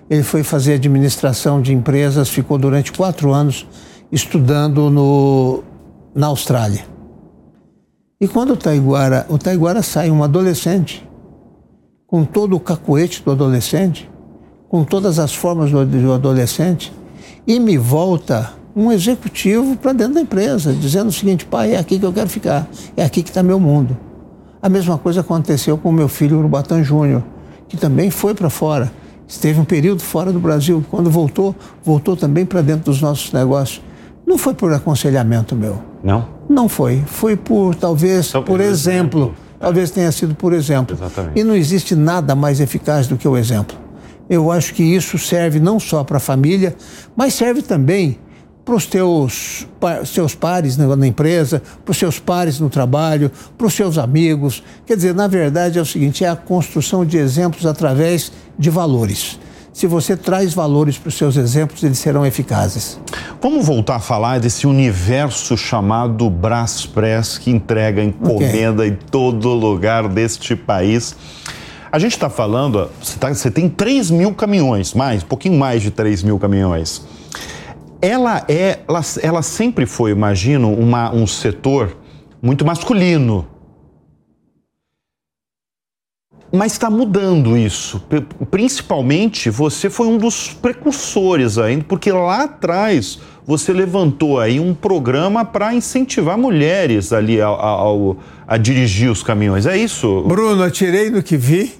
Ele 0.08 0.22
foi 0.22 0.42
fazer 0.42 0.74
administração 0.74 1.60
de 1.60 1.72
empresas, 1.72 2.28
ficou 2.28 2.58
durante 2.58 2.92
quatro 2.92 3.32
anos 3.32 3.66
estudando 4.10 4.88
no, 4.88 5.62
na 6.14 6.28
Austrália. 6.28 6.86
E 8.20 8.26
quando 8.26 8.54
o 8.54 8.56
Taiguara, 8.56 9.26
o 9.28 9.36
Taiguara 9.36 9.82
sai 9.82 10.10
um 10.10 10.24
adolescente, 10.24 11.06
com 12.06 12.24
todo 12.24 12.56
o 12.56 12.60
cacuete 12.60 13.22
do 13.22 13.32
adolescente, 13.32 14.10
com 14.68 14.84
todas 14.84 15.18
as 15.18 15.34
formas 15.34 15.70
do, 15.70 15.84
do 15.84 16.12
adolescente, 16.12 16.92
e 17.46 17.60
me 17.60 17.76
volta 17.76 18.54
um 18.76 18.92
executivo 18.92 19.74
para 19.76 19.94
dentro 19.94 20.14
da 20.14 20.20
empresa, 20.20 20.74
dizendo 20.74 21.08
o 21.08 21.12
seguinte: 21.12 21.46
pai, 21.46 21.74
é 21.74 21.78
aqui 21.78 21.98
que 21.98 22.04
eu 22.04 22.12
quero 22.12 22.28
ficar, 22.28 22.68
é 22.94 23.02
aqui 23.02 23.22
que 23.22 23.30
está 23.30 23.42
meu 23.42 23.58
mundo. 23.58 23.96
A 24.60 24.68
mesma 24.68 24.98
coisa 24.98 25.22
aconteceu 25.22 25.78
com 25.78 25.88
o 25.88 25.92
meu 25.92 26.08
filho 26.08 26.38
Urubatã 26.38 26.82
Júnior, 26.82 27.24
que 27.68 27.76
também 27.76 28.10
foi 28.10 28.34
para 28.34 28.50
fora. 28.50 28.92
Esteve 29.26 29.58
um 29.58 29.64
período 29.64 30.02
fora 30.02 30.30
do 30.32 30.38
Brasil. 30.38 30.84
Quando 30.90 31.10
voltou, 31.10 31.54
voltou 31.82 32.16
também 32.16 32.44
para 32.44 32.60
dentro 32.60 32.84
dos 32.84 33.00
nossos 33.00 33.32
negócios. 33.32 33.82
Não 34.24 34.38
foi 34.38 34.54
por 34.54 34.72
aconselhamento 34.72 35.56
meu. 35.56 35.82
Não? 36.02 36.28
Não 36.48 36.68
foi. 36.68 37.02
Foi 37.06 37.36
por, 37.36 37.74
talvez, 37.74 38.26
Só 38.26 38.40
por 38.40 38.52
por 38.52 38.60
exemplo. 38.60 39.20
exemplo. 39.20 39.34
Talvez 39.58 39.90
tenha 39.90 40.12
sido 40.12 40.34
por 40.34 40.52
exemplo. 40.52 40.96
Exatamente. 40.96 41.40
E 41.40 41.42
não 41.42 41.56
existe 41.56 41.96
nada 41.96 42.34
mais 42.34 42.60
eficaz 42.60 43.08
do 43.08 43.16
que 43.16 43.26
o 43.26 43.36
exemplo. 43.36 43.76
Eu 44.28 44.50
acho 44.50 44.74
que 44.74 44.82
isso 44.82 45.18
serve 45.18 45.58
não 45.58 45.80
só 45.80 46.04
para 46.04 46.18
a 46.18 46.20
família, 46.20 46.76
mas 47.16 47.34
serve 47.34 47.62
também 47.62 48.18
para 48.66 48.74
os 48.74 48.84
teus, 48.84 49.64
seus 50.04 50.34
pares 50.34 50.76
na, 50.76 50.96
na 50.96 51.06
empresa, 51.06 51.62
para 51.84 51.92
os 51.92 51.96
seus 51.96 52.18
pares 52.18 52.58
no 52.58 52.68
trabalho, 52.68 53.30
para 53.56 53.64
os 53.68 53.72
seus 53.72 53.96
amigos. 53.96 54.60
Quer 54.84 54.96
dizer, 54.96 55.14
na 55.14 55.28
verdade 55.28 55.78
é 55.78 55.80
o 55.82 55.86
seguinte: 55.86 56.24
é 56.24 56.28
a 56.28 56.34
construção 56.34 57.04
de 57.06 57.16
exemplos 57.16 57.64
através 57.64 58.32
de 58.58 58.68
valores. 58.68 59.38
Se 59.72 59.86
você 59.86 60.16
traz 60.16 60.52
valores 60.52 60.98
para 60.98 61.08
os 61.10 61.14
seus 61.16 61.36
exemplos, 61.36 61.82
eles 61.84 61.98
serão 61.98 62.26
eficazes. 62.26 62.98
Vamos 63.40 63.64
voltar 63.64 63.96
a 63.96 64.00
falar 64.00 64.40
desse 64.40 64.66
universo 64.66 65.56
chamado 65.56 66.28
Braspress 66.28 67.38
que 67.38 67.50
entrega 67.50 68.02
encomenda 68.02 68.84
em 68.86 68.94
todo 69.10 69.50
lugar 69.50 70.08
deste 70.08 70.56
país. 70.56 71.14
A 71.92 71.98
gente 71.98 72.12
está 72.12 72.28
falando, 72.28 72.90
você, 73.00 73.16
tá- 73.18 73.32
você 73.32 73.50
tem 73.50 73.68
3 73.68 74.10
mil 74.10 74.34
caminhões, 74.34 74.92
mais, 74.92 75.22
um 75.22 75.26
pouquinho 75.26 75.56
mais 75.58 75.82
de 75.82 75.90
3 75.92 76.22
mil 76.22 76.38
caminhões. 76.38 77.02
Ela 78.06 78.44
é, 78.48 78.78
ela, 78.86 79.00
ela 79.22 79.42
sempre 79.42 79.84
foi, 79.86 80.12
imagino, 80.12 80.72
uma, 80.72 81.12
um 81.12 81.26
setor 81.26 81.96
muito 82.40 82.64
masculino. 82.64 83.48
Mas 86.52 86.72
está 86.72 86.88
mudando 86.88 87.56
isso. 87.56 88.00
Principalmente 88.50 89.50
você 89.50 89.90
foi 89.90 90.06
um 90.06 90.16
dos 90.16 90.52
precursores 90.52 91.58
ainda, 91.58 91.84
porque 91.84 92.12
lá 92.12 92.44
atrás 92.44 93.18
você 93.44 93.72
levantou 93.72 94.38
aí 94.38 94.60
um 94.60 94.72
programa 94.72 95.44
para 95.44 95.74
incentivar 95.74 96.38
mulheres 96.38 97.12
ali 97.12 97.40
ao, 97.40 97.60
ao- 97.60 98.16
a 98.46 98.56
dirigir 98.56 99.10
os 99.10 99.22
caminhões. 99.22 99.66
É 99.66 99.76
isso? 99.76 100.22
Bruno, 100.22 100.62
atirei 100.62 101.10
no 101.10 101.22
que 101.22 101.36
vi 101.36 101.72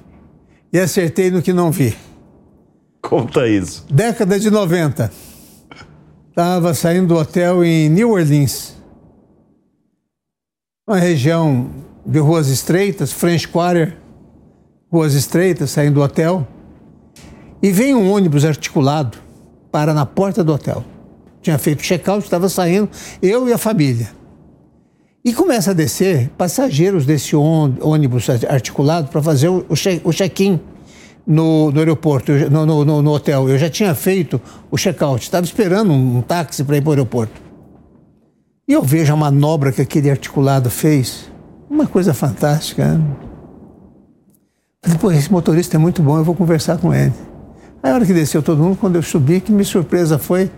e 0.73 0.79
acertei 0.79 1.31
no 1.31 1.41
que 1.41 1.53
não 1.53 1.71
vi. 1.71 1.95
Conta 3.01 3.47
isso. 3.49 3.87
Década 3.89 4.39
de 4.39 4.51
90. 4.51 5.11
Estava 6.39 6.75
saindo 6.75 7.07
do 7.15 7.17
hotel 7.17 7.65
em 7.65 7.89
New 7.89 8.11
Orleans. 8.11 8.77
Uma 10.87 10.99
região 10.99 11.71
de 12.05 12.19
ruas 12.19 12.49
estreitas, 12.49 13.11
French 13.11 13.49
Quarter, 13.49 13.97
ruas 14.93 15.15
estreitas, 15.15 15.71
saindo 15.71 15.95
do 15.95 16.03
hotel. 16.03 16.47
E 17.63 17.73
vem 17.73 17.95
um 17.95 18.13
ônibus 18.13 18.45
articulado, 18.45 19.17
para 19.73 19.95
na 19.95 20.05
porta 20.05 20.45
do 20.45 20.53
hotel. 20.53 20.85
Tinha 21.41 21.57
feito 21.57 21.83
check-out, 21.83 22.23
estava 22.25 22.51
saindo, 22.51 22.91
eu 23.23 23.49
e 23.49 23.55
a 23.55 23.59
família. 23.59 24.11
E 25.25 25.33
começa 25.33 25.71
a 25.71 25.75
descer 25.75 26.29
passageiros 26.37 27.07
desse 27.07 27.35
ôn- 27.35 27.77
ônibus 27.81 28.29
articulado 28.29 29.09
para 29.09 29.23
fazer 29.23 29.49
o 29.49 30.13
check-in 30.13 30.61
no, 31.27 31.73
no 31.73 31.79
aeroporto, 31.79 32.31
eu, 32.31 32.51
no, 32.51 32.85
no, 32.85 33.03
no, 33.03 33.11
hotel. 33.13 33.49
Eu 33.49 33.59
já 33.59 33.69
tinha 33.69 33.95
feito 33.95 34.41
o 34.71 34.77
check-out, 34.77 35.23
estava 35.23 35.45
esperando 35.45 35.93
um, 35.93 36.19
um 36.19 36.23
táxi 36.23 36.63
para 36.63 36.77
ir 36.77 36.81
para 36.81 36.91
o 36.91 36.93
aeroporto. 36.93 37.41
E 38.69 38.73
eu 38.73 38.83
vejo 38.83 39.13
a 39.13 39.17
manobra 39.17 39.73
que 39.73 39.81
aquele 39.81 40.11
articulado 40.11 40.71
fez. 40.71 41.31
Uma 41.69 41.87
coisa 41.87 42.15
fantástica. 42.15 42.95
Né? 42.95 43.05
Falei, 44.99 45.19
esse 45.19 45.31
motorista 45.31 45.77
é 45.77 45.79
muito 45.79 46.03
bom, 46.03 46.19
eu 46.19 46.25
vou 46.25 46.35
conversar 46.35 46.79
com 46.79 46.95
ele. 46.95 47.13
Aí 47.83 47.91
a 47.91 47.95
hora 47.95 48.07
que 48.07 48.13
desceu 48.13 48.43
todo 48.43 48.63
mundo, 48.63 48.77
quando 48.77 48.97
eu 48.97 49.03
subi, 49.03 49.41
que 49.41 49.53
minha 49.53 49.65
surpresa 49.65 50.19
foi. 50.19 50.51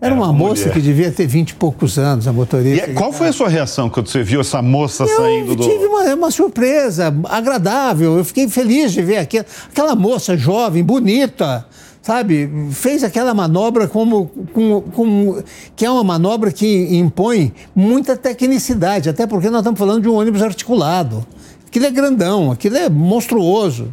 Era 0.00 0.14
uma, 0.14 0.32
moça 0.32 0.62
mulher. 0.62 0.74
que 0.74 0.80
devia 0.80 1.10
ter 1.10 1.26
vinte 1.26 1.50
e 1.50 1.54
poucos 1.54 1.98
anos, 1.98 2.28
a 2.28 2.32
motorista. 2.32 2.90
E 2.90 2.94
qual 2.94 3.12
foi 3.12 3.28
a 3.28 3.32
sua 3.32 3.48
reação 3.48 3.88
quando 3.88 4.08
você 4.08 4.22
viu 4.22 4.40
essa 4.40 4.60
moça 4.60 5.04
eu 5.04 5.08
saindo 5.08 5.56
do. 5.56 5.62
Eu 5.62 5.68
tive 5.68 5.86
uma, 5.86 6.14
uma, 6.14 6.30
surpresa 6.30 7.14
agradável. 7.24 8.18
Eu 8.18 8.24
fiquei 8.24 8.48
feliz 8.48 8.92
de 8.92 9.00
ver 9.02 9.18
aquela, 9.18 9.46
aquela 9.70 9.94
moça 9.94 10.36
jovem, 10.36 10.84
bonita, 10.84 11.66
sabe? 12.02 12.50
Fez 12.72 13.02
aquela 13.02 13.32
manobra 13.32 13.88
como, 13.88 14.30
como, 14.52 14.82
como, 14.82 15.44
que 15.74 15.86
é 15.86 15.90
uma 15.90 16.04
manobra 16.04 16.52
que 16.52 16.96
impõe 16.96 17.54
muita 17.74 18.16
tecnicidade, 18.16 19.08
até 19.08 19.26
porque 19.26 19.48
nós 19.48 19.60
estamos 19.60 19.78
falando 19.78 20.02
de 20.02 20.08
um 20.08 20.14
ônibus 20.14 20.42
articulado. 20.42 21.26
Aquilo 21.66 21.86
é 21.86 21.90
grandão, 21.90 22.52
aquilo 22.52 22.76
é 22.76 22.90
monstruoso. 22.90 23.92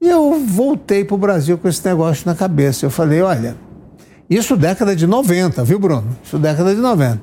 E 0.00 0.08
eu 0.08 0.38
voltei 0.46 1.04
para 1.04 1.14
o 1.14 1.18
Brasil 1.18 1.56
com 1.56 1.68
esse 1.68 1.84
negócio 1.86 2.26
na 2.26 2.34
cabeça. 2.34 2.84
Eu 2.84 2.90
falei, 2.90 3.22
olha, 3.22 3.56
isso 4.28 4.56
década 4.56 4.96
de 4.96 5.06
90, 5.06 5.62
viu, 5.64 5.78
Bruno? 5.78 6.16
Isso 6.24 6.38
década 6.38 6.74
de 6.74 6.80
90. 6.80 7.20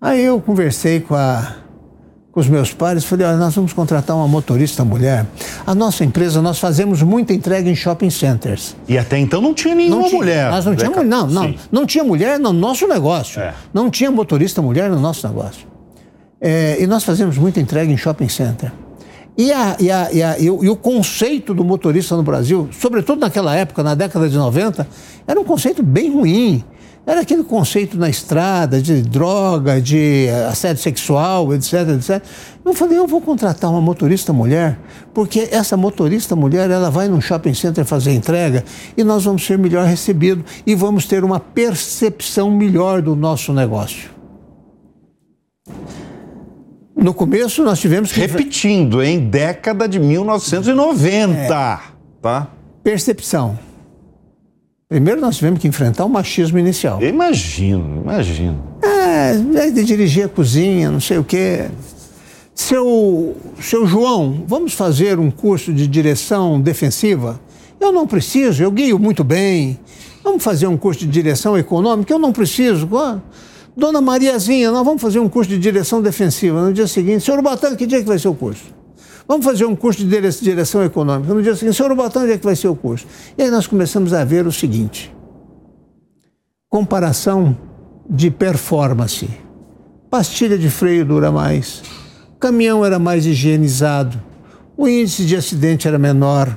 Aí 0.00 0.24
eu 0.24 0.40
conversei 0.40 1.00
com, 1.00 1.14
a, 1.14 1.56
com 2.32 2.40
os 2.40 2.48
meus 2.48 2.72
pais, 2.72 3.04
falei, 3.04 3.26
olha, 3.26 3.36
nós 3.36 3.54
vamos 3.54 3.74
contratar 3.74 4.16
uma 4.16 4.26
motorista 4.26 4.82
mulher. 4.82 5.26
A 5.66 5.74
nossa 5.74 6.04
empresa, 6.04 6.40
nós 6.40 6.58
fazemos 6.58 7.02
muita 7.02 7.34
entrega 7.34 7.68
em 7.68 7.74
shopping 7.74 8.08
centers. 8.08 8.74
E 8.88 8.96
até 8.96 9.18
então 9.18 9.42
não 9.42 9.52
tinha 9.52 9.74
nenhuma 9.74 10.02
não 10.02 10.08
tinha, 10.08 10.18
mulher. 10.18 10.50
Nós 10.50 10.64
não, 10.64 10.74
tínhamos, 10.74 11.06
não, 11.06 11.26
não, 11.26 11.54
não 11.70 11.86
tinha 11.86 12.02
mulher 12.02 12.38
no 12.38 12.52
nosso 12.52 12.86
negócio. 12.88 13.42
É. 13.42 13.52
Não 13.74 13.90
tinha 13.90 14.10
motorista 14.10 14.62
mulher 14.62 14.88
no 14.88 14.98
nosso 14.98 15.26
negócio. 15.28 15.68
É, 16.40 16.82
e 16.82 16.86
nós 16.86 17.04
fazemos 17.04 17.36
muita 17.36 17.60
entrega 17.60 17.92
em 17.92 17.96
shopping 17.98 18.28
center. 18.28 18.72
E, 19.40 19.50
a, 19.52 19.74
e, 19.80 19.90
a, 19.90 20.12
e, 20.12 20.22
a, 20.22 20.38
e, 20.38 20.50
o, 20.50 20.62
e, 20.62 20.68
o, 20.68 20.76
conceito 20.76 21.54
do 21.54 21.64
motorista 21.64 22.14
no 22.14 22.22
Brasil, 22.22 22.68
sobretudo 22.78 23.20
naquela 23.20 23.56
época, 23.56 23.82
na 23.82 23.94
década 23.94 24.28
de 24.28 24.36
90, 24.36 24.86
era 25.26 25.40
um 25.40 25.44
conceito 25.44 25.82
bem 25.82 26.12
ruim. 26.12 26.62
Era 27.06 27.22
aquele 27.22 27.42
conceito 27.42 27.96
na 27.96 28.10
estrada 28.10 28.82
de 28.82 29.00
droga, 29.00 29.80
de 29.80 30.26
assédio 30.46 30.82
sexual, 30.82 31.54
etc, 31.54 31.72
etc. 31.96 32.22
Eu 32.62 32.74
falei, 32.74 32.98
eu 32.98 33.06
vou 33.06 33.22
contratar 33.22 33.70
uma 33.70 33.80
motorista 33.80 34.30
mulher, 34.30 34.78
porque 35.14 35.48
essa 35.50 35.74
motorista 35.74 36.36
mulher, 36.36 36.70
ela 36.70 36.90
vai 36.90 37.08
num 37.08 37.22
shopping 37.22 37.54
center 37.54 37.86
fazer 37.86 38.12
entrega 38.12 38.62
e 38.94 39.02
nós 39.02 39.24
vamos 39.24 39.46
ser 39.46 39.56
melhor 39.56 39.86
recebidos 39.86 40.44
e 40.66 40.74
vamos 40.74 41.06
ter 41.06 41.24
uma 41.24 41.40
percepção 41.40 42.50
melhor 42.50 43.00
do 43.00 43.16
nosso 43.16 43.54
negócio. 43.54 44.19
No 47.00 47.14
começo 47.14 47.64
nós 47.64 47.80
tivemos 47.80 48.12
que. 48.12 48.20
Repetindo, 48.20 49.02
em 49.02 49.18
década 49.18 49.88
de 49.88 49.98
1990. 49.98 51.34
É. 51.34 51.48
Tá? 52.20 52.48
Percepção. 52.84 53.58
Primeiro 54.86 55.20
nós 55.20 55.36
tivemos 55.36 55.60
que 55.60 55.68
enfrentar 55.68 56.04
o 56.04 56.08
machismo 56.10 56.58
inicial. 56.58 57.00
imagino, 57.02 58.02
imagino. 58.02 58.62
É, 58.82 59.70
de 59.70 59.84
dirigir 59.84 60.26
a 60.26 60.28
cozinha, 60.28 60.90
não 60.90 61.00
sei 61.00 61.16
o 61.16 61.24
quê. 61.24 61.68
Seu, 62.54 63.36
seu 63.60 63.86
João, 63.86 64.44
vamos 64.46 64.74
fazer 64.74 65.18
um 65.18 65.30
curso 65.30 65.72
de 65.72 65.86
direção 65.86 66.60
defensiva? 66.60 67.40
Eu 67.80 67.92
não 67.92 68.06
preciso, 68.06 68.62
eu 68.62 68.70
guio 68.70 68.98
muito 68.98 69.24
bem. 69.24 69.78
Vamos 70.22 70.44
fazer 70.44 70.66
um 70.66 70.76
curso 70.76 71.00
de 71.00 71.06
direção 71.06 71.56
econômica? 71.56 72.12
Eu 72.12 72.18
não 72.18 72.32
preciso. 72.32 72.86
Dona 73.80 74.02
Mariazinha, 74.02 74.70
nós 74.70 74.84
vamos 74.84 75.00
fazer 75.00 75.18
um 75.20 75.28
curso 75.28 75.48
de 75.48 75.58
direção 75.58 76.02
defensiva. 76.02 76.62
No 76.62 76.70
dia 76.70 76.86
seguinte, 76.86 77.24
senhor 77.24 77.40
Batan, 77.40 77.74
que 77.74 77.86
dia 77.86 78.00
que 78.00 78.06
vai 78.06 78.18
ser 78.18 78.28
o 78.28 78.34
curso? 78.34 78.64
Vamos 79.26 79.46
fazer 79.46 79.64
um 79.64 79.74
curso 79.74 80.04
de 80.04 80.30
direção 80.42 80.84
econômica. 80.84 81.32
No 81.32 81.42
dia 81.42 81.56
seguinte, 81.56 81.76
senhor 81.76 81.94
Batan, 81.96 82.24
onde 82.24 82.32
é 82.32 82.38
que 82.38 82.44
vai 82.44 82.54
ser 82.54 82.68
o 82.68 82.76
curso? 82.76 83.06
E 83.38 83.42
aí 83.42 83.50
nós 83.50 83.66
começamos 83.66 84.12
a 84.12 84.22
ver 84.22 84.46
o 84.46 84.52
seguinte: 84.52 85.10
comparação 86.68 87.56
de 88.08 88.30
performance. 88.30 89.26
Pastilha 90.10 90.58
de 90.58 90.68
freio 90.68 91.06
dura 91.06 91.32
mais, 91.32 91.82
caminhão 92.38 92.84
era 92.84 92.98
mais 92.98 93.24
higienizado, 93.24 94.20
o 94.76 94.86
índice 94.86 95.24
de 95.24 95.36
acidente 95.36 95.88
era 95.88 95.98
menor, 95.98 96.54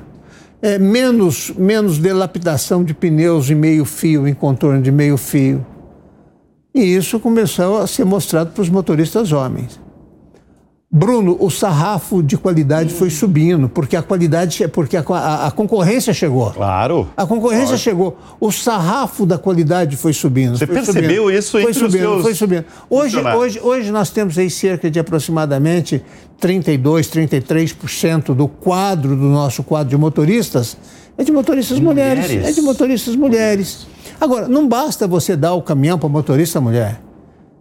é, 0.62 0.78
menos, 0.78 1.54
menos 1.56 2.00
delapidação 2.00 2.84
de 2.84 2.94
pneus 2.94 3.50
em 3.50 3.56
meio 3.56 3.86
fio, 3.86 4.28
em 4.28 4.34
contorno 4.34 4.82
de 4.82 4.92
meio 4.92 5.16
fio. 5.16 5.66
E 6.74 6.82
isso 6.82 7.20
começou 7.20 7.78
a 7.78 7.88
ser 7.88 8.04
mostrado 8.04 8.52
para 8.52 8.62
os 8.62 8.70
motoristas 8.70 9.32
homens. 9.32 9.80
Bruno, 10.96 11.36
o 11.40 11.50
sarrafo 11.50 12.22
de 12.22 12.38
qualidade 12.38 12.94
foi 12.94 13.10
subindo, 13.10 13.68
porque 13.68 13.96
a 13.96 14.04
qualidade, 14.04 14.68
porque 14.68 14.96
a, 14.96 15.04
a, 15.08 15.48
a 15.48 15.52
concorrência 15.52 16.14
chegou. 16.14 16.52
Claro. 16.52 17.10
A 17.18 17.26
concorrência 17.26 17.66
claro. 17.66 17.80
chegou. 17.80 18.18
O 18.40 18.52
sarrafo 18.52 19.26
da 19.26 19.40
qualidade 19.40 19.98
foi 19.98 20.14
subindo. 20.14 20.56
Você 20.56 20.68
foi 20.68 20.76
percebeu 20.76 21.24
subindo. 21.24 21.32
isso 21.32 21.52
foi 21.52 21.62
entre 21.64 21.74
subindo, 21.74 21.98
os 21.98 22.12
seus 22.12 22.22
Foi 22.22 22.36
subindo. 22.36 22.66
Hoje, 22.88 23.20
hoje, 23.20 23.60
hoje 23.60 23.92
nós 23.92 24.12
temos 24.12 24.38
aí 24.38 24.52
cerca 24.52 24.90
de 24.92 25.00
aproximadamente 25.00 26.04
32, 26.40 27.08
33% 27.08 28.36
do 28.36 28.48
quadro 28.48 29.16
do 29.16 29.30
nosso 29.30 29.64
quadro 29.64 29.90
de 29.90 29.98
motoristas 29.98 30.78
é 31.18 31.24
de 31.24 31.32
motoristas 31.32 31.80
mulheres. 31.80 32.26
mulheres. 32.26 32.50
É 32.50 32.52
de 32.52 32.62
motoristas 32.62 33.16
mulheres. 33.16 33.88
Agora, 34.20 34.48
não 34.48 34.68
basta 34.68 35.08
você 35.08 35.36
dar 35.36 35.54
o 35.54 35.62
caminhão 35.62 35.98
para 35.98 36.10
motorista 36.10 36.60
mulher. 36.62 37.00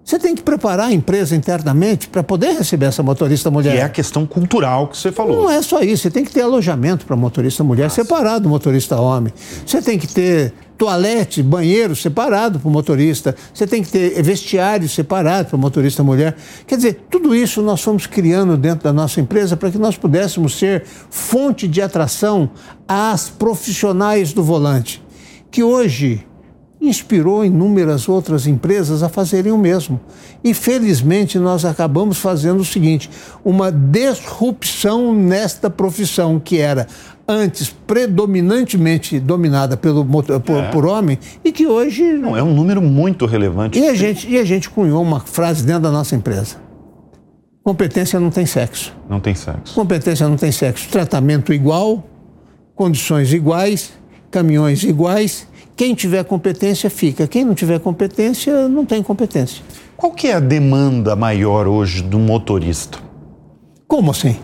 Você 0.05 0.19
tem 0.19 0.35
que 0.35 0.43
preparar 0.43 0.89
a 0.89 0.93
empresa 0.93 1.37
internamente 1.37 2.09
para 2.09 2.25
poder 2.25 2.59
receber 2.59 2.87
essa 2.87 3.03
motorista 3.03 3.51
mulher. 3.51 3.77
E 3.77 3.79
é 3.79 3.83
a 3.83 3.89
questão 3.89 4.27
cultural 4.27 4.89
que 4.89 4.97
você 4.97 5.13
falou. 5.13 5.43
Não 5.43 5.51
é 5.51 5.63
só 5.63 5.81
isso. 5.81 6.03
Você 6.03 6.11
tem 6.11 6.25
que 6.25 6.33
ter 6.33 6.43
alojamento 6.43 7.07
para 7.07 7.15
motorista 7.15 7.63
mulher 7.63 7.85
Nossa. 7.85 8.03
separado 8.03 8.41
do 8.41 8.49
motorista 8.49 9.01
homem. 9.01 9.33
Você 9.65 9.81
tem 9.81 9.99
que 9.99 10.09
ter 10.09 10.53
toalete, 10.77 11.41
banheiro 11.41 11.95
separado 11.95 12.59
para 12.59 12.69
o 12.69 12.71
motorista. 12.71 13.37
Você 13.55 13.65
tem 13.65 13.81
que 13.81 13.91
ter 13.91 14.21
vestiário 14.25 14.89
separado 14.89 15.51
para 15.51 15.57
o 15.57 15.59
motorista 15.59 16.03
mulher. 16.03 16.37
Quer 16.67 16.77
dizer, 16.77 17.07
tudo 17.09 17.33
isso 17.33 17.63
nós 17.63 17.81
fomos 17.81 18.05
criando 18.05 18.57
dentro 18.57 18.83
da 18.83 18.93
nossa 18.93 19.21
empresa 19.21 19.57
para 19.57 19.71
que 19.71 19.79
nós 19.79 19.97
pudéssemos 19.97 20.59
ser 20.59 20.83
fonte 21.11 21.69
de 21.69 21.81
atração 21.81 22.51
às 22.89 23.29
profissionais 23.29 24.33
do 24.33 24.43
volante. 24.43 25.01
Que 25.49 25.63
hoje 25.63 26.27
inspirou 26.83 27.45
inúmeras 27.45 28.09
outras 28.09 28.47
empresas 28.47 29.03
a 29.03 29.09
fazerem 29.09 29.53
o 29.53 29.59
mesmo. 29.59 30.01
E 30.43 30.53
felizmente 30.53 31.39
nós 31.39 31.65
acabamos 31.65 32.19
fazendo 32.19 32.61
o 32.61 32.65
seguinte: 32.65 33.09
uma 33.45 33.71
disrupção 33.71 35.15
nesta 35.15 35.71
profissão 35.71 36.41
que 36.41 36.59
era 36.59 36.89
antes 37.27 37.71
predominantemente 37.87 39.21
dominada 39.21 39.77
pelo, 39.77 40.05
por, 40.05 40.25
é. 40.29 40.71
por 40.71 40.85
homem 40.85 41.19
e 41.45 41.53
que 41.53 41.67
hoje. 41.67 42.03
Não, 42.15 42.37
é 42.37 42.43
um 42.43 42.53
número 42.53 42.83
muito 42.83 43.27
relevante. 43.27 43.79
E 43.79 43.89
a, 43.89 43.95
gente, 43.95 44.29
e 44.29 44.37
a 44.37 44.45
gente 44.45 44.69
cunhou 44.69 45.01
uma 45.01 45.21
frase 45.21 45.65
dentro 45.65 45.83
da 45.83 45.91
nossa 45.91 46.17
empresa. 46.17 46.57
Competência 47.63 48.19
não 48.19 48.31
tem 48.31 48.45
sexo. 48.45 48.93
Não 49.09 49.21
tem 49.21 49.37
sexo. 49.37 49.73
Competência 49.73 50.29
não 50.29 50.37
tem 50.37 50.51
sexo. 50.51 50.89
Tratamento 50.89 51.53
igual, 51.53 52.05
condições 52.75 53.33
iguais, 53.33 53.93
caminhões 54.33 54.83
iguais 54.83 55.47
quem 55.77 55.95
tiver 55.95 56.25
competência 56.25 56.91
fica, 56.91 57.27
quem 57.27 57.45
não 57.45 57.55
tiver 57.55 57.81
competência 57.81 58.69
não 58.69 58.85
tem 58.85 59.03
competência. 59.03 59.63
Qual 59.97 60.13
que 60.13 60.29
é 60.29 60.35
a 60.35 60.41
demanda 60.41 61.15
maior 61.15 61.67
hoje 61.67 62.03
do 62.03 62.19
motorista? 62.19 62.99
Como 63.87 64.11
assim? 64.11 64.37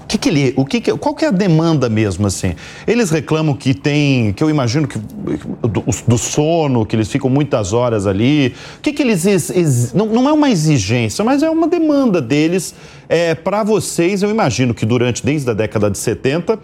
O 0.00 0.06
que, 0.10 0.18
que 0.18 0.28
ele, 0.28 0.54
o 0.56 0.64
que, 0.64 0.80
que 0.80 0.92
qual 0.96 1.14
que 1.14 1.24
é 1.24 1.28
a 1.28 1.30
demanda 1.30 1.88
mesmo 1.88 2.26
assim? 2.26 2.56
Eles 2.84 3.10
reclamam 3.10 3.54
que 3.54 3.72
tem, 3.72 4.32
que 4.32 4.42
eu 4.42 4.50
imagino 4.50 4.88
que 4.88 4.98
do, 4.98 5.84
do 6.08 6.18
sono, 6.18 6.84
que 6.84 6.96
eles 6.96 7.08
ficam 7.08 7.30
muitas 7.30 7.72
horas 7.72 8.08
ali. 8.08 8.52
O 8.78 8.80
que, 8.80 8.92
que 8.92 9.02
eles 9.02 9.24
ex, 9.24 9.92
não, 9.94 10.06
não 10.06 10.28
é 10.28 10.32
uma 10.32 10.50
exigência, 10.50 11.24
mas 11.24 11.44
é 11.44 11.48
uma 11.48 11.68
demanda 11.68 12.20
deles 12.20 12.74
é, 13.08 13.36
para 13.36 13.62
vocês. 13.62 14.24
Eu 14.24 14.30
imagino 14.30 14.74
que 14.74 14.84
durante 14.84 15.24
desde 15.24 15.48
a 15.48 15.54
década 15.54 15.88
de 15.88 15.98
70 15.98 16.58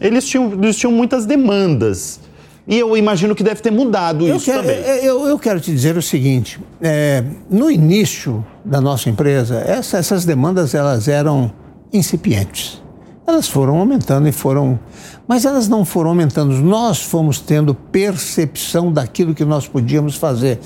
eles 0.00 0.24
tinham, 0.24 0.52
eles 0.52 0.76
tinham 0.76 0.92
muitas 0.92 1.26
demandas. 1.26 2.20
E 2.66 2.78
eu 2.78 2.96
imagino 2.96 3.34
que 3.34 3.42
deve 3.42 3.60
ter 3.60 3.72
mudado 3.72 4.26
eu 4.26 4.36
isso 4.36 4.44
quero, 4.44 4.62
também. 4.62 4.76
É, 4.76 5.04
eu, 5.04 5.26
eu, 5.26 5.38
quero 5.38 5.60
te 5.60 5.72
dizer 5.72 5.96
o 5.96 6.02
seguinte: 6.02 6.60
é, 6.80 7.24
no 7.50 7.70
início 7.70 8.44
da 8.64 8.80
nossa 8.80 9.10
empresa, 9.10 9.56
essa, 9.66 9.98
essas 9.98 10.24
demandas 10.24 10.74
elas 10.74 11.08
eram 11.08 11.52
incipientes. 11.92 12.80
Elas 13.26 13.48
foram 13.48 13.76
aumentando 13.76 14.28
e 14.28 14.32
foram. 14.32 14.78
Mas 15.26 15.44
elas 15.44 15.68
não 15.68 15.84
foram 15.84 16.10
aumentando. 16.10 16.52
Nós 16.54 17.00
fomos 17.00 17.40
tendo 17.40 17.74
percepção 17.74 18.92
daquilo 18.92 19.34
que 19.34 19.44
nós 19.44 19.66
podíamos 19.66 20.16
fazer. 20.16 20.58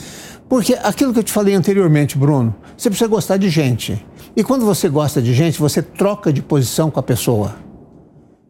Porque 0.48 0.74
aquilo 0.74 1.12
que 1.12 1.18
eu 1.18 1.24
te 1.24 1.32
falei 1.32 1.54
anteriormente, 1.54 2.16
Bruno, 2.16 2.54
você 2.76 2.88
precisa 2.88 3.08
gostar 3.08 3.36
de 3.36 3.48
gente. 3.48 4.04
E 4.34 4.44
quando 4.44 4.64
você 4.64 4.88
gosta 4.88 5.20
de 5.20 5.34
gente, 5.34 5.58
você 5.58 5.82
troca 5.82 6.32
de 6.32 6.42
posição 6.42 6.90
com 6.90 7.00
a 7.00 7.02
pessoa. 7.02 7.56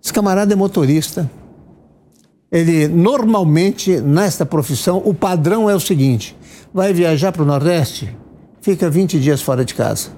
Esse 0.03 0.13
camarada 0.13 0.53
é 0.53 0.57
motorista. 0.57 1.29
Ele 2.57 2.89
normalmente 2.89 4.01
nesta 4.01 4.47
profissão 4.47 5.03
o 5.05 5.13
padrão 5.13 5.69
é 5.69 5.75
o 5.75 5.81
seguinte: 5.81 6.35
vai 6.73 6.91
viajar 6.91 7.31
para 7.31 7.43
o 7.43 7.47
Nordeste, 7.47 8.17
fica 8.63 8.89
20 8.89 9.21
dias 9.21 9.43
fora 9.43 9.63
de 9.63 9.75
casa. 9.75 10.09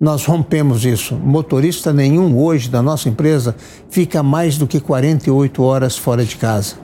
Nós 0.00 0.24
rompemos 0.24 0.86
isso. 0.86 1.14
Motorista 1.14 1.92
nenhum 1.92 2.38
hoje 2.38 2.70
da 2.70 2.80
nossa 2.80 3.10
empresa 3.10 3.54
fica 3.90 4.22
mais 4.22 4.56
do 4.56 4.66
que 4.66 4.80
48 4.80 5.62
horas 5.62 5.98
fora 5.98 6.24
de 6.24 6.36
casa. 6.36 6.76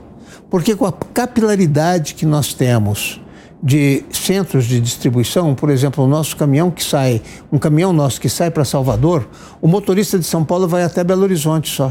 Porque 0.51 0.77
com 0.77 0.85
a 0.85 0.93
capilaridade 0.93 2.13
que 2.13 2.27
nós 2.27 2.53
temos 2.53 3.23
de 3.63 4.05
centros 4.11 4.67
de 4.67 4.81
distribuição, 4.81 5.55
por 5.55 5.71
exemplo, 5.71 6.05
o 6.05 6.07
nosso 6.07 6.37
caminhão 6.37 6.71
que 6.71 6.85
sai, 6.85 7.23
um 7.51 7.57
caminhão 7.57 7.91
nosso 7.91 8.21
que 8.21 8.29
sai 8.29 8.51
para 8.51 8.67
Salvador, 8.67 9.27
o 9.63 9.69
motorista 9.69 10.19
de 10.19 10.27
São 10.27 10.45
Paulo 10.45 10.69
vai 10.69 10.83
até 10.83 11.03
Belo 11.03 11.23
Horizonte 11.23 11.75
só. 11.75 11.91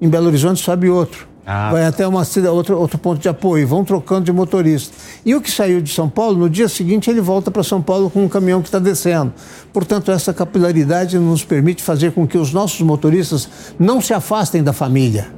Em 0.00 0.08
Belo 0.08 0.28
Horizonte 0.28 0.62
sobe 0.62 0.88
outro. 0.88 1.28
Ah. 1.50 1.70
Vai 1.72 1.86
até 1.86 2.06
uma 2.06 2.26
outro, 2.52 2.78
outro 2.78 2.98
ponto 2.98 3.18
de 3.18 3.26
apoio, 3.26 3.66
vão 3.66 3.82
trocando 3.82 4.26
de 4.26 4.32
motorista. 4.32 4.94
E 5.24 5.34
o 5.34 5.40
que 5.40 5.50
saiu 5.50 5.80
de 5.80 5.90
São 5.90 6.06
Paulo, 6.06 6.36
no 6.36 6.50
dia 6.50 6.68
seguinte 6.68 7.08
ele 7.08 7.22
volta 7.22 7.50
para 7.50 7.62
São 7.62 7.80
Paulo 7.80 8.10
com 8.10 8.22
um 8.22 8.28
caminhão 8.28 8.60
que 8.60 8.68
está 8.68 8.78
descendo. 8.78 9.32
Portanto, 9.72 10.12
essa 10.12 10.34
capilaridade 10.34 11.18
nos 11.18 11.42
permite 11.42 11.82
fazer 11.82 12.12
com 12.12 12.26
que 12.26 12.36
os 12.36 12.52
nossos 12.52 12.82
motoristas 12.82 13.48
não 13.78 13.98
se 13.98 14.12
afastem 14.12 14.62
da 14.62 14.74
família. 14.74 15.28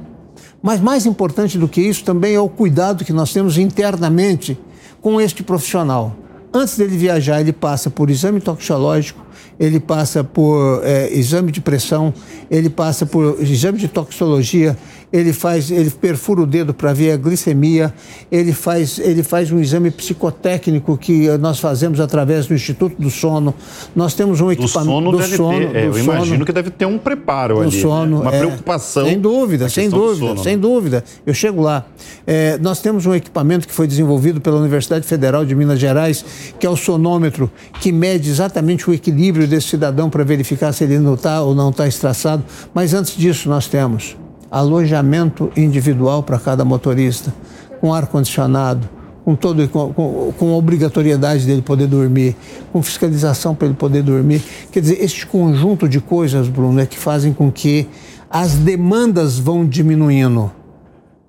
Mas 0.61 0.81
mais 0.81 1.05
importante 1.05 1.57
do 1.57 1.69
que 1.69 1.79
isso 1.79 2.03
também 2.03 2.35
é 2.35 2.39
o 2.41 2.49
cuidado 2.49 3.05
que 3.05 3.13
nós 3.13 3.31
temos 3.31 3.57
internamente 3.57 4.59
com 4.99 5.21
este 5.21 5.41
profissional. 5.41 6.13
Antes 6.53 6.77
dele 6.77 6.97
viajar, 6.97 7.39
ele 7.39 7.53
passa 7.53 7.89
por 7.89 8.09
exame 8.09 8.41
toxicológico, 8.41 9.25
ele 9.57 9.79
passa 9.79 10.23
por 10.23 10.81
é, 10.83 11.09
exame 11.13 11.51
de 11.51 11.61
pressão, 11.61 12.13
ele 12.49 12.69
passa 12.69 13.05
por 13.05 13.37
exame 13.41 13.77
de 13.77 13.87
toxicologia, 13.87 14.77
ele 15.11 15.33
faz, 15.33 15.69
ele 15.69 15.89
perfura 15.89 16.41
o 16.41 16.45
dedo 16.45 16.73
para 16.73 16.93
ver 16.93 17.11
a 17.11 17.17
glicemia, 17.17 17.93
ele 18.31 18.53
faz, 18.53 18.97
ele 18.97 19.23
faz 19.23 19.51
um 19.51 19.59
exame 19.59 19.91
psicotécnico 19.91 20.97
que 20.97 21.27
nós 21.37 21.59
fazemos 21.59 21.99
através 21.99 22.47
do 22.47 22.53
Instituto 22.53 23.01
do 23.01 23.09
Sono. 23.09 23.53
Nós 23.95 24.13
temos 24.13 24.39
um 24.39 24.51
equipamento 24.51 24.71
do 24.71 24.77
sono. 24.77 25.11
Do 25.11 25.17
deve 25.17 25.35
sono 25.35 25.59
ter, 25.59 25.75
é, 25.75 25.87
eu 25.87 25.93
sono, 25.93 26.03
imagino 26.03 26.45
que 26.45 26.53
deve 26.53 26.69
ter 26.69 26.85
um 26.85 26.97
preparo 26.97 27.55
do 27.55 27.61
ali, 27.61 27.75
né? 27.75 27.81
sono, 27.81 28.17
né? 28.19 28.21
uma 28.21 28.35
é, 28.35 28.39
preocupação. 28.39 29.05
Sem 29.05 29.19
dúvida, 29.19 29.69
sem 29.69 29.89
dúvida, 29.89 30.37
sem 30.37 30.57
dúvida. 30.57 31.03
Eu 31.25 31.33
chego 31.33 31.61
lá. 31.61 31.85
É, 32.25 32.57
nós 32.59 32.79
temos 32.79 33.05
um 33.05 33.13
equipamento 33.13 33.67
que 33.67 33.73
foi 33.73 33.87
desenvolvido 33.87 34.39
pela 34.39 34.57
Universidade 34.57 35.05
Federal 35.05 35.43
de 35.43 35.53
Minas 35.53 35.79
Gerais, 35.79 36.23
que 36.57 36.65
é 36.65 36.69
o 36.69 36.77
sonômetro, 36.77 37.51
que 37.81 37.91
mede 37.91 38.29
exatamente 38.29 38.89
o 38.89 38.93
equilíbrio 38.93 39.45
desse 39.45 39.67
cidadão 39.67 40.09
para 40.09 40.23
verificar 40.23 40.71
se 40.71 40.85
ele 40.85 40.99
não 40.99 41.15
está 41.15 41.41
ou 41.41 41.53
não 41.53 41.69
está 41.69 41.85
estressado. 41.87 42.43
Mas 42.73 42.93
antes 42.93 43.17
disso, 43.17 43.49
nós 43.49 43.67
temos 43.67 44.15
alojamento 44.51 45.49
individual 45.55 46.21
para 46.21 46.37
cada 46.37 46.65
motorista, 46.65 47.33
com 47.79 47.93
ar-condicionado, 47.93 48.87
com, 49.23 49.35
com, 49.35 49.93
com, 49.93 50.33
com 50.37 50.53
obrigatoriedade 50.53 51.45
dele 51.45 51.61
poder 51.61 51.87
dormir, 51.87 52.35
com 52.71 52.83
fiscalização 52.83 53.55
para 53.55 53.67
ele 53.67 53.75
poder 53.75 54.03
dormir. 54.03 54.43
Quer 54.71 54.81
dizer, 54.81 55.01
este 55.01 55.25
conjunto 55.25 55.87
de 55.87 56.01
coisas, 56.01 56.49
Bruno, 56.49 56.81
é 56.81 56.85
que 56.85 56.97
fazem 56.97 57.31
com 57.31 57.49
que 57.49 57.87
as 58.29 58.55
demandas 58.55 59.39
vão 59.39 59.65
diminuindo. 59.65 60.51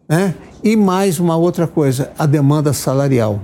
Né? 0.09 0.35
E 0.65 0.77
mais 0.77 1.21
uma 1.21 1.37
outra 1.37 1.67
coisa, 1.67 2.11
a 2.19 2.27
demanda 2.27 2.73
salarial. 2.73 3.41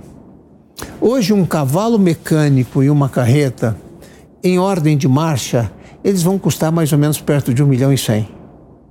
Hoje, 1.00 1.32
um 1.32 1.44
cavalo 1.44 1.98
mecânico 1.98 2.82
e 2.82 2.90
uma 2.90 3.08
carreta, 3.08 3.76
em 4.42 4.58
ordem 4.58 4.96
de 4.96 5.08
marcha, 5.08 5.70
eles 6.04 6.22
vão 6.22 6.38
custar 6.38 6.70
mais 6.70 6.92
ou 6.92 6.98
menos 6.98 7.20
perto 7.20 7.52
de 7.52 7.62
um 7.62 7.66
milhão 7.66 7.92
e 7.92 7.98
cem. 7.98 8.37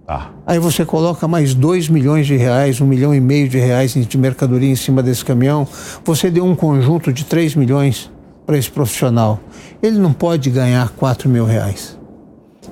Tá. 0.08 0.32
Aí 0.46 0.58
você 0.58 0.86
coloca 0.86 1.28
mais 1.28 1.54
2 1.54 1.90
milhões 1.90 2.26
de 2.26 2.38
reais, 2.38 2.80
um 2.80 2.88
milhão 2.88 3.14
e 3.14 3.20
meio 3.20 3.50
de 3.50 3.58
reais 3.58 3.94
de 3.94 4.18
mercadoria 4.18 4.72
em 4.72 4.76
cima 4.76 5.04
desse 5.04 5.26
caminhão. 5.26 5.68
Você 6.06 6.32
deu 6.32 6.46
um 6.46 6.56
conjunto 6.56 7.12
de 7.12 7.26
3 7.26 7.56
milhões 7.56 8.10
para 8.46 8.58
esse 8.58 8.72
profissional. 8.72 9.38
Ele 9.84 10.00
não 10.00 10.14
pode 10.14 10.50
ganhar 10.50 10.88
4 10.92 11.28
mil 11.28 11.44
reais. 11.44 12.00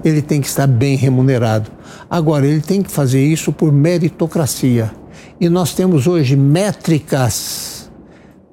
Ele 0.02 0.21
tem 0.21 0.39
que 0.39 0.48
estar 0.48 0.65
bem 0.65 0.95
remunerado. 0.95 1.69
Agora, 2.10 2.48
ele 2.48 2.62
tem 2.62 2.82
que 2.82 2.89
fazer 2.89 3.21
isso 3.21 3.52
por 3.52 3.69
meritocracia. 3.69 4.89
E 5.38 5.50
nós 5.50 5.74
temos 5.74 6.08
hoje 6.08 6.38
métricas 6.38 7.91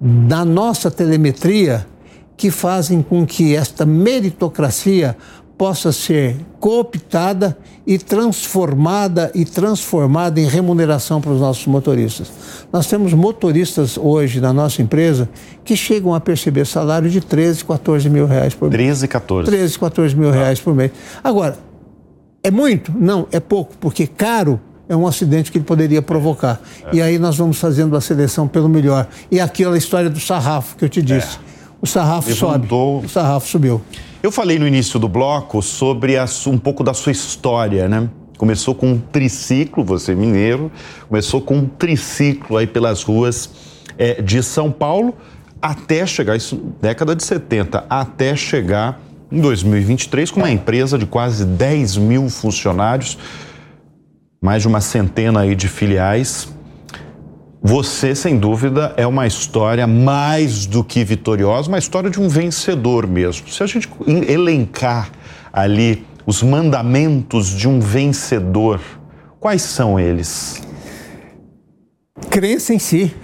da 0.01 0.45
nossa 0.45 0.91
telemetria 0.91 1.87
que 2.37 2.51
fazem 2.51 3.01
com 3.01 3.25
que 3.25 3.55
esta 3.55 3.87
meritocracia 3.87 5.17
possa 5.63 5.93
ser 5.93 6.35
cooptada 6.59 7.57
e 7.87 7.97
transformada 7.97 9.31
e 9.33 9.45
transformada 9.45 10.41
em 10.41 10.45
remuneração 10.45 11.21
para 11.21 11.31
os 11.31 11.39
nossos 11.39 11.65
motoristas. 11.69 12.33
Nós 12.73 12.89
temos 12.89 13.13
motoristas 13.13 13.97
hoje 13.97 14.41
na 14.41 14.53
nossa 14.53 14.83
empresa 14.83 15.29
que 15.65 15.77
chegam 15.77 16.17
a 16.17 16.21
perceber 16.21 16.67
salário 16.67 17.09
de 17.09 17.21
13, 17.21 17.65
14 17.65 18.11
mil 18.11 18.27
reais 18.27 18.55
por 18.55 18.69
mês. 18.69 18.77
13, 18.77 19.07
14. 19.07 19.51
13, 19.53 19.79
14 19.79 20.17
mil 20.17 20.33
reais 20.33 20.59
por 20.59 20.75
mês. 20.75 20.91
Agora, 21.23 21.57
é 22.43 22.51
muito? 22.51 22.93
Não, 22.99 23.29
é 23.31 23.39
pouco, 23.39 23.77
porque 23.79 24.09
caro 24.09 24.61
é 24.89 24.97
um 24.97 25.07
acidente 25.07 25.53
que 25.53 25.59
ele 25.59 25.65
poderia 25.65 26.03
provocar. 26.03 26.61
É. 26.87 26.97
E 26.97 27.01
aí 27.01 27.21
nós 27.21 27.37
vamos 27.37 27.61
fazendo 27.61 27.97
a 27.97 28.01
seleção 28.01 28.49
pelo 28.49 28.69
melhor. 28.69 29.07
E 29.31 29.39
aquela 29.39 29.79
história 29.79 30.11
do 30.11 30.19
sarrafo 30.19 30.75
que 30.75 30.85
eu 30.85 30.89
te 30.89 31.01
disse. 31.01 31.37
É. 31.37 31.53
O 31.81 31.87
sarrafo 31.87 32.31
Levantou... 32.31 32.95
sobe. 32.97 33.07
O 33.07 33.09
sarrafo 33.09 33.49
subiu. 33.49 33.81
Eu 34.23 34.31
falei 34.31 34.57
no 34.57 34.69
início 34.69 35.01
do 35.01 35.09
bloco 35.09 35.61
sobre 35.61 36.17
a, 36.17 36.25
um 36.47 36.57
pouco 36.57 36.85
da 36.85 36.95
sua 36.95 37.11
história, 37.11 37.89
né? 37.89 38.09
Começou 38.39 38.73
com 38.73 38.93
um 38.93 38.99
triciclo, 38.99 39.85
você 39.85 40.15
mineiro, 40.15 40.71
começou 41.09 41.41
com 41.41 41.57
um 41.57 41.67
triciclo 41.67 42.57
aí 42.57 42.67
pelas 42.67 43.03
ruas 43.03 43.51
é, 43.99 44.23
de 44.23 44.41
São 44.41 44.71
Paulo 44.71 45.13
até 45.61 46.07
chegar, 46.07 46.37
isso 46.37 46.57
década 46.81 47.17
de 47.17 47.25
70, 47.25 47.85
até 47.91 48.37
chegar 48.37 49.01
em 49.31 49.41
2023 49.41 50.31
com 50.31 50.41
uma 50.41 50.51
empresa 50.51 50.97
de 50.97 51.07
quase 51.07 51.45
10 51.45 51.97
mil 51.97 52.29
funcionários, 52.29 53.19
mais 54.41 54.63
de 54.63 54.69
uma 54.69 54.81
centena 54.81 55.41
aí 55.41 55.57
de 55.57 55.67
filiais. 55.67 56.49
Você, 57.65 58.13
sem 58.13 58.37
dúvida, 58.37 58.93
é 58.97 59.07
uma 59.07 59.25
história 59.25 59.87
mais 59.87 60.67
do 60.67 60.83
que 60.83 61.05
vitoriosa, 61.05 61.69
uma 61.69 61.79
história 61.79 62.11
de 62.11 62.21
um 62.21 62.29
vencedor 62.29 63.07
mesmo. 63.07 63.49
Se 63.49 63.63
a 63.63 63.67
gente 63.67 63.89
elencar 64.29 65.13
ali 65.53 66.05
os 66.27 66.43
mandamentos 66.43 67.51
de 67.51 67.69
um 67.69 67.79
vencedor, 67.79 68.81
quais 69.39 69.63
são 69.63 69.99
eles? 69.99 70.61
Crença 72.29 72.75
em 72.75 72.81
si, 72.81 73.15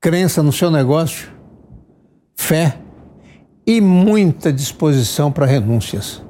crença 0.00 0.40
no 0.40 0.52
seu 0.52 0.70
negócio, 0.70 1.30
fé 2.36 2.76
e 3.66 3.80
muita 3.80 4.52
disposição 4.52 5.32
para 5.32 5.46
renúncias. 5.46 6.22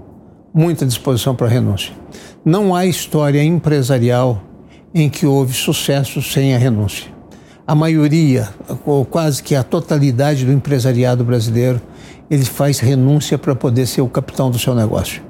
Muita 0.53 0.87
disposição 0.87 1.37
para 1.37 1.47
renúncia. 1.47 1.95
Não 2.43 2.75
há 2.75 2.87
história 2.87 3.45
empresarial 3.45 4.50
em 4.95 5.09
que 5.09 5.27
houve 5.27 5.53
sucesso 5.55 6.21
sem 6.23 6.55
a 6.55 6.59
renúncia. 6.59 7.11
A 7.67 7.75
maioria, 7.75 8.49
ou 8.85 9.05
quase 9.05 9.43
que 9.43 9.55
a 9.55 9.63
totalidade 9.63 10.45
do 10.45 10.53
empresariado 10.53 11.25
brasileiro, 11.25 11.81
ele 12.31 12.45
faz 12.45 12.79
renúncia 12.79 13.39
para 13.39 13.55
poder 13.55 13.87
ser 13.87 14.01
o 14.01 14.09
capitão 14.09 14.51
do 14.51 14.59
seu 14.59 14.75
negócio. 14.75 15.23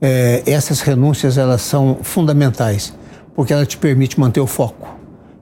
É, 0.00 0.42
essas 0.46 0.80
renúncias 0.80 1.38
elas 1.38 1.62
são 1.62 1.98
fundamentais, 2.02 2.94
porque 3.34 3.52
ela 3.52 3.66
te 3.66 3.76
permite 3.76 4.18
manter 4.18 4.40
o 4.40 4.46
foco. 4.46 4.88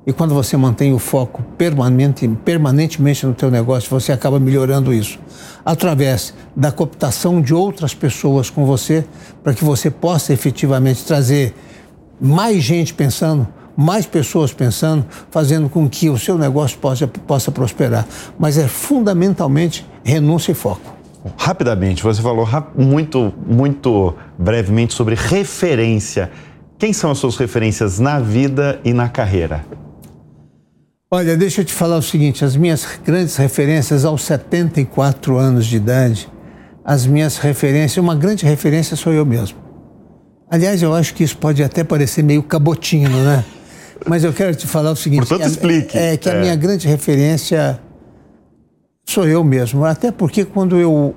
E 0.07 0.13
quando 0.13 0.35
você 0.35 0.57
mantém 0.57 0.95
o 0.95 0.99
foco 0.99 1.43
permanente, 1.59 2.27
permanentemente 2.45 3.27
no 3.27 3.35
teu 3.35 3.51
negócio, 3.51 3.91
você 3.91 4.13
acaba 4.13 4.41
melhorando 4.41 4.93
isso 4.95 5.19
através 5.65 6.33
da 6.57 6.73
cooptação 6.73 7.41
de 7.41 7.53
outras 7.53 7.95
pessoas 7.95 8.49
com 8.49 8.65
você, 8.65 9.05
para 9.43 9.53
que 9.53 9.65
você 9.65 9.91
possa 9.91 10.33
efetivamente 10.33 11.05
trazer 11.05 11.55
mais 12.21 12.63
gente 12.63 12.93
pensando, 12.93 13.47
mais 13.77 14.05
pessoas 14.05 14.53
pensando, 14.53 15.05
fazendo 15.31 15.69
com 15.69 15.89
que 15.89 16.11
o 16.11 16.19
seu 16.19 16.37
negócio 16.37 16.79
possa, 16.79 17.07
possa 17.07 17.51
prosperar. 17.51 18.07
Mas 18.39 18.59
é 18.59 18.69
fundamentalmente 18.69 19.87
renúncia 20.05 20.53
e 20.53 20.55
foco. 20.55 21.01
Rapidamente, 21.37 22.03
você 22.03 22.23
falou 22.23 22.47
muito, 22.77 23.33
muito 23.47 24.15
brevemente 24.39 24.95
sobre 24.95 25.15
referência. 25.15 26.31
Quem 26.79 26.93
são 26.93 27.11
as 27.11 27.19
suas 27.19 27.37
referências 27.37 27.99
na 27.99 28.19
vida 28.19 28.81
e 28.85 28.93
na 28.93 29.09
carreira? 29.09 29.65
Olha, 31.11 31.37
deixa 31.37 31.61
eu 31.61 31.65
te 31.65 31.75
falar 31.75 31.97
o 31.97 32.03
seguinte: 32.03 32.45
as 32.45 32.57
minhas 32.57 32.87
grandes 33.05 33.37
referências 33.37 34.05
aos 34.05 34.23
74 34.23 35.37
anos 35.37 35.67
de 35.67 35.77
idade, 35.77 36.29
as 36.85 37.07
minhas 37.07 37.37
referências, 37.37 37.99
uma 37.99 38.15
grande 38.15 38.47
referência 38.47 38.97
sou 38.97 39.13
eu 39.13 39.27
mesmo. 39.27 39.70
Aliás, 40.51 40.83
eu 40.83 40.93
acho 40.93 41.15
que 41.15 41.23
isso 41.23 41.37
pode 41.37 41.63
até 41.63 41.85
parecer 41.85 42.25
meio 42.25 42.43
cabotino, 42.43 43.23
né? 43.23 43.45
Mas 44.07 44.25
eu 44.25 44.33
quero 44.33 44.55
te 44.55 44.67
falar 44.67 44.91
o 44.91 44.97
seguinte. 44.97 45.27
Portanto, 45.27 45.49
explique. 45.49 45.97
É, 45.97 46.15
é 46.15 46.17
que 46.17 46.29
a 46.29 46.35
é. 46.35 46.41
minha 46.41 46.57
grande 46.57 46.89
referência 46.89 47.79
sou 49.09 49.27
eu 49.29 49.45
mesmo. 49.45 49.85
Até 49.85 50.11
porque 50.11 50.45
quando 50.45 50.77
eu 50.77 51.15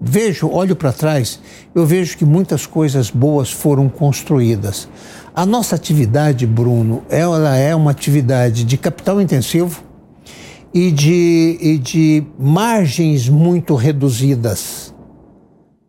vejo, 0.00 0.48
olho 0.50 0.76
para 0.76 0.92
trás, 0.92 1.40
eu 1.74 1.86
vejo 1.86 2.16
que 2.16 2.24
muitas 2.24 2.66
coisas 2.66 3.10
boas 3.10 3.50
foram 3.50 3.88
construídas. 3.88 4.88
A 5.34 5.46
nossa 5.46 5.74
atividade, 5.74 6.46
Bruno, 6.46 7.02
ela 7.08 7.56
é 7.56 7.74
uma 7.74 7.90
atividade 7.90 8.64
de 8.64 8.76
capital 8.76 9.20
intensivo 9.20 9.82
e 10.72 10.90
de, 10.90 11.58
e 11.60 11.78
de 11.78 12.24
margens 12.38 13.28
muito 13.28 13.74
reduzidas. 13.74 14.93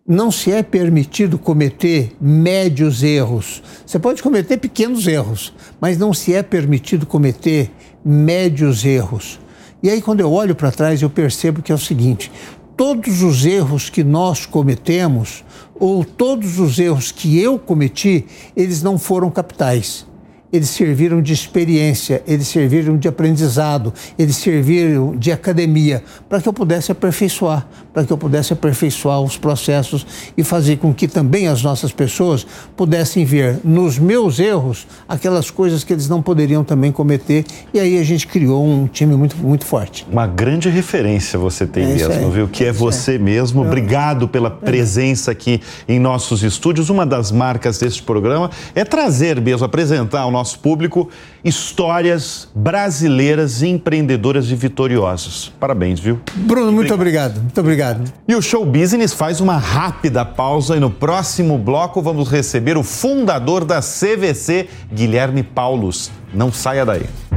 Não 0.08 0.30
se 0.30 0.52
é 0.52 0.62
permitido 0.62 1.36
cometer 1.36 2.16
médios 2.22 3.02
erros. 3.02 3.64
Você 3.84 3.98
pode 3.98 4.22
cometer 4.22 4.58
pequenos 4.58 5.08
erros, 5.08 5.52
mas 5.82 5.98
não 5.98 6.14
se 6.14 6.32
é 6.32 6.44
permitido 6.44 7.08
cometer 7.08 7.72
médios 8.06 8.86
erros. 8.86 9.40
E 9.82 9.90
aí, 9.90 10.04
quando 10.04 10.20
eu 10.20 10.32
olho 10.32 10.54
para 10.54 10.72
trás, 10.72 11.02
eu 11.02 11.10
percebo 11.10 11.64
que 11.64 11.72
é 11.72 11.76
o 11.76 11.80
seguinte: 11.80 12.32
todos 12.78 13.24
os 13.24 13.48
erros 13.48 13.90
que 13.90 14.04
nós 14.04 14.46
cometemos, 14.46 15.44
ou 15.74 16.06
todos 16.06 16.60
os 16.60 16.78
erros 16.78 17.12
que 17.12 17.40
eu 17.40 17.58
cometi, 17.58 18.28
eles 18.56 18.84
não 18.84 19.00
foram 19.00 19.32
capitais 19.32 20.06
eles 20.56 20.70
serviram 20.70 21.22
de 21.22 21.34
experiência, 21.34 22.24
eles 22.26 22.48
serviram 22.48 22.98
de 22.98 23.08
aprendizado, 23.08 23.94
eles 24.18 24.38
serviram 24.38 25.16
de 25.16 25.32
academia, 25.32 26.04
para 26.30 26.42
que 26.42 26.48
eu 26.48 26.54
pudesse 26.54 26.92
aperfeiçoar, 26.92 27.68
para 27.96 28.06
que 28.06 28.14
eu 28.14 28.18
pudesse 28.18 28.54
aperfeiçoar 28.54 29.22
os 29.22 29.38
processos 29.38 30.06
e 30.38 30.44
fazer 30.44 30.78
com 30.78 30.94
que 30.94 31.08
também 31.08 31.48
as 31.48 31.64
nossas 31.64 31.92
pessoas 31.92 32.46
pudessem 32.76 33.26
ver 33.26 33.60
nos 33.64 33.98
meus 33.98 34.38
erros 34.38 34.86
aquelas 35.08 35.50
coisas 35.50 35.84
que 35.84 35.94
eles 35.94 36.08
não 36.08 36.22
poderiam 36.22 36.64
também 36.64 36.92
cometer. 36.92 37.44
E 37.74 37.80
aí 37.80 37.98
a 37.98 38.04
gente 38.04 38.28
criou 38.28 38.66
um 38.66 38.88
time 38.88 39.16
muito, 39.16 39.36
muito 39.38 39.66
forte. 39.66 40.06
Uma 40.12 40.28
grande 40.28 40.70
referência 40.70 41.40
você 41.40 41.66
tem 41.66 41.84
é 41.84 41.96
mesmo, 41.96 42.30
viu? 42.32 42.48
Que 42.48 42.66
é, 42.66 42.68
é 42.68 42.72
você 42.72 43.18
mesmo. 43.18 43.62
Obrigado 43.62 44.28
pela 44.28 44.52
presença 44.52 45.32
aqui 45.32 45.62
em 45.88 46.00
nossos 46.00 46.44
estúdios. 46.44 46.90
Uma 46.90 47.06
das 47.06 47.32
marcas 47.32 47.80
deste 47.80 48.04
programa 48.04 48.52
é 48.76 48.84
trazer 48.84 49.42
mesmo, 49.42 49.66
apresentar 49.66 50.26
o 50.26 50.32
nosso 50.32 50.46
nosso 50.46 50.60
público 50.60 51.10
histórias 51.44 52.48
brasileiras 52.56 53.62
empreendedoras 53.62 54.50
e 54.50 54.56
vitoriosas. 54.56 55.52
Parabéns, 55.60 56.00
viu? 56.00 56.20
Bruno, 56.36 56.72
muito 56.72 56.94
obrigado. 56.94 57.40
Muito 57.40 57.60
obrigado. 57.60 57.85
E 58.28 58.36
o 58.36 58.42
Show 58.42 58.66
Business 58.66 59.14
faz 59.14 59.40
uma 59.40 59.58
rápida 59.58 60.26
pausa 60.26 60.76
e 60.76 60.80
no 60.80 60.90
próximo 60.90 61.58
bloco 61.58 62.02
vamos 62.02 62.30
receber 62.30 62.78
o 62.78 62.84
fundador 62.84 63.64
da 63.66 63.82
CVC, 63.82 64.68
Guilherme 64.92 65.44
Paulus. 65.44 66.12
Não 66.34 66.52
saia 66.52 66.86
daí. 66.86 67.06